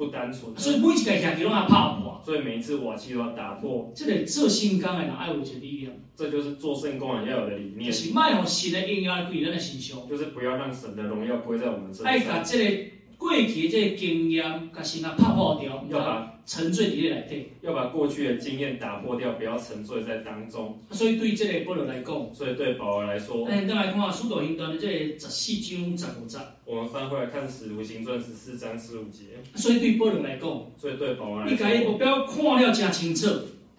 [0.01, 3.93] 不单纯，所以每一个兄弟拢要拍破，所以每一次我其实要打破。
[3.95, 7.93] 这个做圣工的人爱有这力量，这就是做圣工人要有的理念。
[7.93, 12.07] 就是卖让神的荣耀归咱的身上，就是不要让神的荣耀归在我们身上。
[12.07, 12.85] 爱把这个
[13.21, 20.81] 过去的这个经验，甲神啊拍破掉，要把沉醉里来对，要把过去的经验打破掉，不要沉醉在当中。
[20.91, 26.39] 所以对这个保罗来讲，所以对保罗来说，哎，再来看《使徒行传》的这十四章十五节。
[26.65, 29.25] 我们翻回来看《使徒行传》十四章十五节。
[29.55, 30.49] 所以对保罗来讲，
[30.79, 33.29] 所以对保罗来说，你把目标看了真清楚。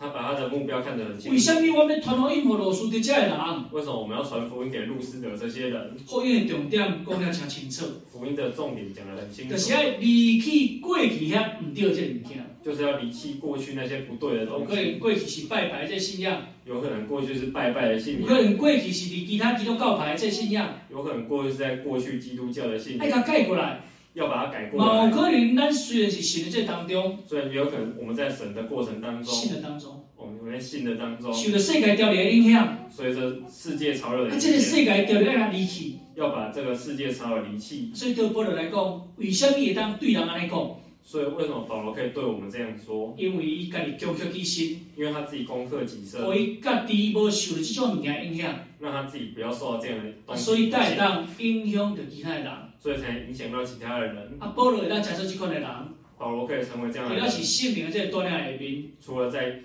[0.01, 1.35] 他把他的目标看得很清楚。
[1.35, 3.31] 为什么我们传福音给罗斯德这些人？
[3.71, 5.95] 为什么我们要传福音给路斯德这些人？
[6.07, 7.85] 福音的重点讲得真清楚。
[8.11, 9.51] 福音的重点讲得很清楚。
[9.51, 12.43] 就是要离弃过去遐唔对这物件。
[12.63, 14.65] 就是要离弃过去那些不对的东西。
[14.65, 16.47] 可能过去是拜拜这信仰。
[16.65, 18.21] 有可能过去是拜拜的信仰。
[18.21, 20.79] 有可能过去是离其他基督教派这信仰。
[20.89, 23.05] 有可能过去是在过去基督教的信仰。
[23.05, 23.81] 哎，他改过来。
[24.14, 25.05] 要把它改过来。
[25.05, 37.91] 有可能咱虽然是信的这当中，所以也有可能我们在神的过程当中，信的当中，我们们在信的当中，受着世界潮流的影响，随着世界潮流的影响，啊，这个世界潮流要离弃，要把这个世界潮流离弃。
[37.93, 40.72] 所以对保罗来讲，为什么会当对人安尼讲？
[41.03, 43.16] 所以为什么保罗可以对我们这样说？
[43.18, 52.51] 因为伊家己攻克己身，因为他自己攻克己身，所以家己无受到这种物件影响，让他自己不要受到这样的东西，所以才会当影响着其他的人，
[52.82, 54.38] 所以才影响到其他的人。
[54.39, 55.69] 啊，保罗会当接受这款的人，
[56.17, 59.59] 保罗可以成为这样的人，主要是圣灵的这个锻炼下面，除了在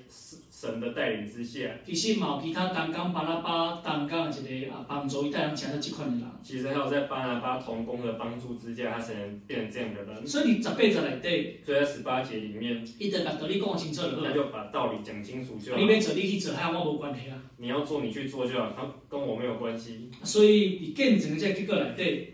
[0.50, 6.26] 神的带领之下，其实嘛有其他同工巴拉巴同工的一个啊帮助，伊带领成这款的人。
[6.42, 10.26] 其实还有在巴拉巴同工的帮助之下，他才能变成这样的人。
[10.26, 15.78] 所以你十八节内底，所以在十八节里面，伊就把道理讲清楚了，他就把道理讲清楚就好。
[15.78, 17.36] 你要做你去做，还我无关系啊。
[17.58, 20.10] 你要做你去做就好，他跟我没有关系。
[20.22, 22.28] 所以你见证的这个结果内底，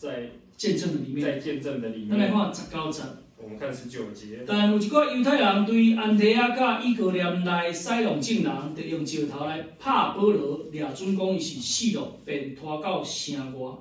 [0.00, 3.02] 在见证的里面，在见证的里面，咱来看十九节。
[3.36, 4.42] 我们看十九节。
[4.46, 13.72] 但有一个犹太人对安提阿甲伊哥念来使用众人，就用石头来拍保罗，俩准讲伊是死了，便拖到城外。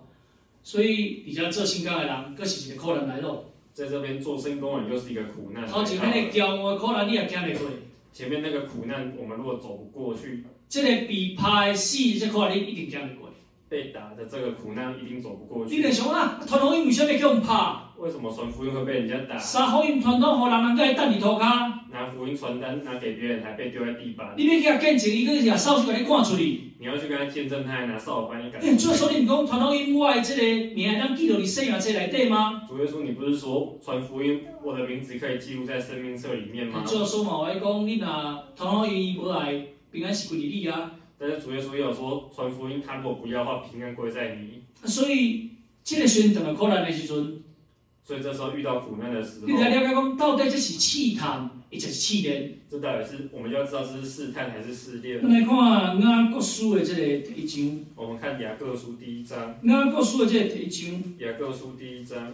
[0.61, 3.45] 所以而且做新工的人，佫是一个苦难来咯。
[3.73, 5.65] 在这边做新工人又是一个苦难。
[5.65, 7.65] 头前面的骄傲的苦难，你也经历过。
[8.11, 13.28] 前面那个苦难，我们如果走不过去，这个被拍死，这苦难你一定经历过。
[13.69, 15.75] 被打的这个苦难一定走不过去。
[15.75, 17.53] 你在想啊，传福音为什么叫人拍？
[17.99, 19.37] 为什么传福音会被人家打？
[19.37, 21.71] 撒福音传单，让人人在等你涂骹。
[21.91, 24.33] 拿福音传单拿给别人，还被丢在地板。
[24.35, 26.61] 你要去他见证，伊个拿扫帚给你赶出去。
[26.79, 28.59] 你要去跟他见证，他还拿扫把你赶。
[28.61, 32.63] 哎，主耶稣，你唔讲传福音，我的这个名咱记录你生命册内底吗？
[32.67, 36.83] 主耶稣，你不是说传福音，我的名字可以记录在生命册里面吗？
[36.87, 38.07] 主耶稣嘛，我讲你若
[38.55, 40.91] 传福音无爱，平安是归于你啊。
[41.19, 44.63] 但是主耶稣也有说，传福音他如果不要的话，平安归在你。
[44.87, 45.49] 所以，
[45.83, 47.43] 这个宣讲的苦难的时阵，
[48.01, 52.59] 所以这时候遇到苦难的时候，你才了解讲，到底这是试探，亦就是试炼？
[52.69, 55.17] 这到底是我们就要知道这是试探还是试炼？
[55.21, 57.85] 我们来看雅各书的这个第一章。
[57.95, 59.59] 我们看雅各书第一章。
[59.63, 61.03] 雅各书的这个第一章。
[61.17, 62.33] 雅各书第一章。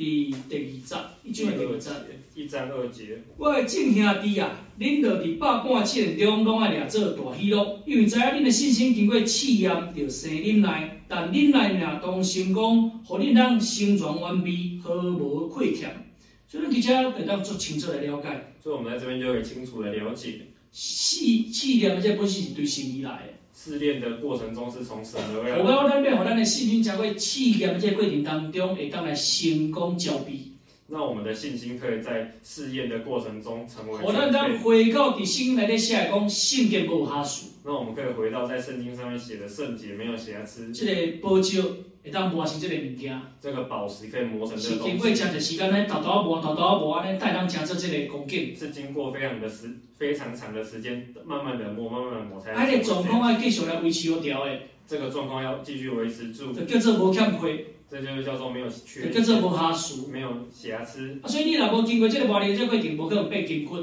[0.00, 1.90] 第第二节，一章的第二节，
[2.34, 3.22] 一章二节。
[3.36, 11.02] 我的众兄弟啊，恁着伫百般试炼中，拢爱抓做大喜乐，因为知影恁的信心经过试验，着生忍耐。
[11.06, 16.14] 但忍耐若当成功，互恁当成全完备，毫无亏欠。
[16.48, 18.54] 所以，咱这得当做清楚来了解。
[18.62, 23.34] 所以，我们在这边就可以清楚的了解，试试验的这本身是对神而来的。
[23.62, 25.58] 试炼的过程中是从神而来。
[25.58, 30.54] 我讲咱要互咱的信心，才会试验的这过程当中，会当来成功交臂。
[30.86, 33.98] 那我们的信心可以在试验的过程中成为。
[34.02, 37.48] 我咱当回到伫圣经内底写讲，圣洁无瑕疵。
[37.62, 40.72] 那我们可以回到在圣经上面写的圣洁没有瑕疵。
[40.72, 41.60] 这个宝石
[42.02, 43.20] 会当磨成这个物件。
[43.42, 44.92] 这个宝石可以磨成这个东西。
[44.92, 48.56] 是经过长的时间呢，豆豆磨，豆豆磨，安尼带咱成做这个工具。
[48.56, 49.68] 是经过非常的时
[50.00, 52.52] 非常长的时间，慢慢的磨，慢慢的磨才。
[52.52, 54.58] 啊，这个状况要继续来维持好调的。
[54.86, 56.54] 这个状况要继续维持住。
[56.54, 57.74] 就叫做无欠亏。
[57.90, 59.10] 这就是叫做没有缺。
[59.10, 60.10] 就叫做无瑕疵。
[60.10, 61.20] 没有瑕疵。
[61.22, 63.78] 啊，所以你若无经过这个磨练，这个过程无可能变金块。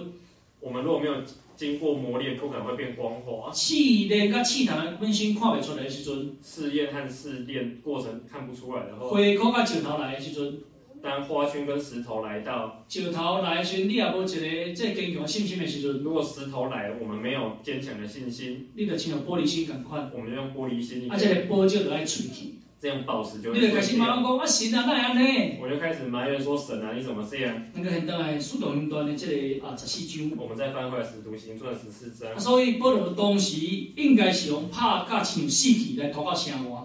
[0.59, 1.13] 我们如果没有。
[1.55, 3.51] 经过磨练，不可能会变光滑。
[3.51, 3.73] 试
[4.07, 10.59] 炼甲试探本身看不出来的时阵，试验和试炼过程看不出来的话，花壳甲石头来的时阵，
[11.07, 16.03] 当花圈跟石头来到，石头来的时阵，你也无一个这坚强的信心的时阵。
[16.03, 22.55] 如果石头来，我们没有坚强的信心，你就像玻璃心共款，我们就用玻璃心，啊，这个宝石就爱碎去。
[22.79, 23.59] 这样宝石就会。
[23.59, 25.57] 你就开始埋怨讲啊，神啊，哪会安尼？
[25.59, 27.63] 我就开始埋怨说神啊，你怎么这样？
[27.73, 32.37] 那个现在使徒行传的这个啊十四章，我们再翻回来使徒行传十四章。
[32.37, 36.81] 所以保罗当时应该是用拍甲像死去来拖到城外。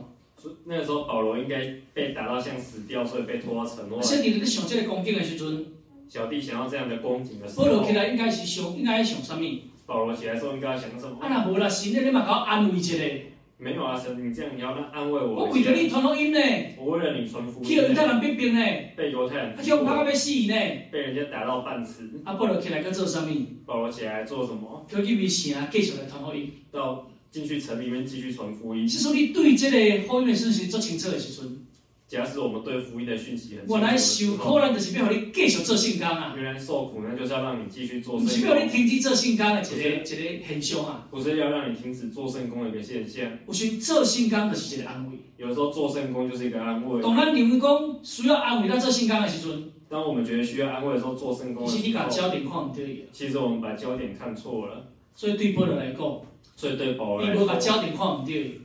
[0.65, 4.03] 那个时候保罗应该被打到像死掉，所以被拖到城外。
[4.03, 5.67] 小弟在想这个光景的时阵，
[6.09, 9.45] 小弟想要这样的光景的时候，保罗起来应该是想，应该想什么？
[9.87, 11.19] 保罗起来时候应该想什么？
[11.21, 12.97] 啊，那无啦，神，你嘛搞安慰一下。
[13.59, 15.45] 没有啊，神，你这样你要来安慰我。
[15.45, 16.39] 我为了你传福音呢。
[16.77, 17.65] 我为了你传福音。
[17.65, 18.61] 去犹太人逼迫呢。
[18.97, 19.55] 被犹太人。
[19.57, 20.55] 他叫他要死呢。
[20.91, 22.11] 被人家打到半死。
[22.25, 23.47] 啊，保罗起来去做什么？
[23.65, 24.85] 保罗起来做什么？
[24.89, 26.51] 叫去边城继续来传福音。
[26.73, 28.89] 到进去城里面继续传福音。
[28.89, 29.69] 是说你对这
[29.99, 31.67] 个福音的事情做清楚的时阵。
[32.09, 36.35] 假使我们对福音的讯息很，我来受苦难就是要让你继续做圣工啊。
[36.37, 38.19] 原来受苦难就是要让你继续做。
[38.19, 41.09] 不是要你停止做圣工的一个一个现象啊。
[41.11, 43.39] 不是要让你停止做圣工的一个现象。
[43.47, 45.17] 有时做圣工就是一个安慰。
[45.39, 47.01] 有时候做圣工就是一个安慰。
[47.01, 51.67] 当然，你们讲需要安慰，在做圣工的时阵，当我们觉得需要安慰的时候，做圣工。
[51.67, 53.05] 其实你把焦点看对了。
[53.11, 54.93] 其实我们把焦点看错了。
[55.15, 56.21] 所以对保罗来讲，
[56.55, 58.61] 所以对保罗来说，你把焦点看唔对。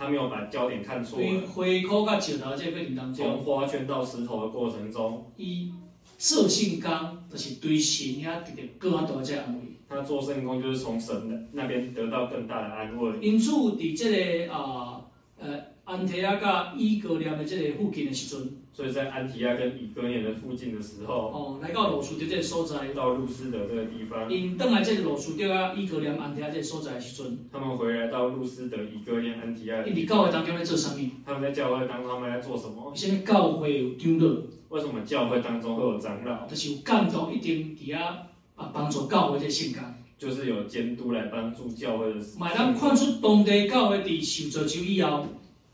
[0.00, 1.18] 他没有把焦点看错。
[1.20, 5.72] 从回扣到石头这个过程当中，从花圈到石头的过程中，伊
[6.16, 9.72] 做圣工就是对神遐得到更大这安慰。
[9.88, 13.18] 他做圣工就是从神的那边得到更大的安慰。
[13.20, 15.00] 因此，伫这个啊
[15.36, 29.84] 呃安提阿甲伊格念的这个附近的时阵，所以在安提亚跟以哥念的附近的时候，哦，来到罗斯德这个所在，到路斯德这个地方，因等来这个罗斯德啊以哥念安提亚这个所在的时阵，他们回来到路斯德以哥念安提亚。
[29.84, 31.00] 因伫教会当中在做啥物？
[31.26, 32.92] 他们在教会当中他们在做什么？
[32.94, 34.42] 什么教会有长老？
[34.68, 36.46] 为什么教会当中会有长老？
[36.46, 39.80] 就是有监督一定底下啊帮助教会这性格。
[40.16, 42.20] 就是有监督来帮助教会的。
[42.38, 45.26] 买咱看出当地教会伫受造就以后。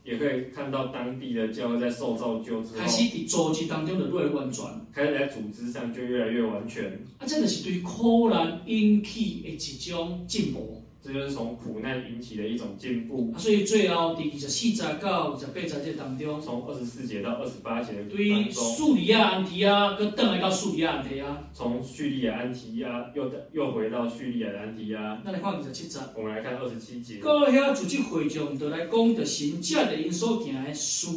[0.05, 7.05] 也可以看到当地的教会在受造就之后，开始在组织当中的越来越完全，开始在组织上就越来越完全。
[7.17, 10.84] 啊，真的是对苦难引起的一种进步。
[11.05, 13.31] 这就是从苦难引起的一种进步。
[13.31, 25.21] 啊，所以最后第二十四节到二十八节这当中，从二十四节到二十八节当中，对叙利亚安提亚，跟邓来到叙利亚安提亚，从叙利亚安提亚又又回到叙利亚安提亚。
[25.23, 27.17] 那你看二十七节，我们来看二十七节。
[27.17, 31.07] 各位遐组织会众就来讲，着神借着因所行的事。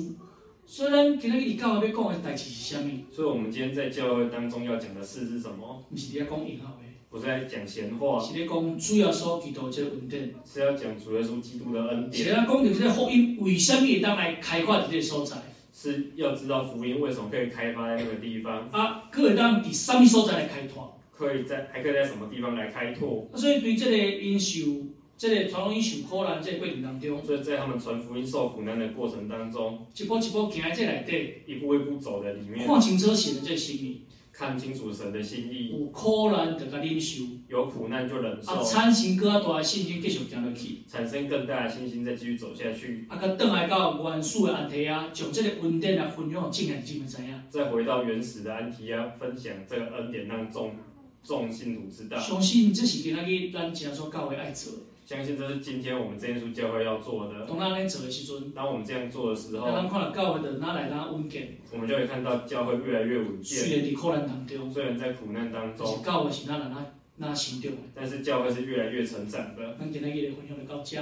[0.66, 2.90] 所以咱今日你教会要讲的代志是啥物？
[3.10, 5.82] 所以我们今天在教会当中要讲的事是什么？
[5.88, 6.77] 不是在讲以后的。
[7.10, 12.24] 不是在讲闲话，是咧讲主耶稣基督这个恩典，是要讲主耶稣基督的恩典。
[12.24, 15.36] 是要讲到这个福音为什么会当来开发这个所在？
[15.72, 18.68] 是要知道福音为什么可以开发在那个地方。
[18.72, 20.98] 啊，可以当第什么所在来开拓？
[21.12, 23.28] 可以在还可以在什么地方来开拓？
[23.34, 24.86] 所以对这个因受，
[25.16, 34.02] 这个传福音受苦难这个过程当中，所以在他们传福音受苦难的过程当中，一步一步行在这内底，一步一步走在里面，看清楚神的这个心意。
[34.38, 43.04] 看清楚神的心意，有苦难就甲忍受，有苦难就忍受，啊，产生更加大的信心继续行落去，产生更大的信心再继续走下去。
[43.08, 47.42] 啊，佮倒来到原始的安提亚，将这个恩典来分享给众人知知影。
[47.50, 50.76] 再回到原始的安提亚，分享这个恩典，让众
[51.24, 52.16] 众信徒知道。
[52.16, 54.72] 相信这是今仔日咱教所教会爱做。
[55.08, 57.46] 相信这是今天我们这耶稣教会要做的。
[57.46, 63.64] 当咱咧做的时阵，当我们这样做的时候，咱看到教会的哪来哪稳健，我们就会看到教会越来越稳健。
[63.64, 66.86] 虽然在苦难当中，虽然在苦难当中，教会是哪来哪
[67.16, 69.76] 哪成长的，但是教会是越来越成长的。
[69.80, 70.98] 咱今天也分享到这。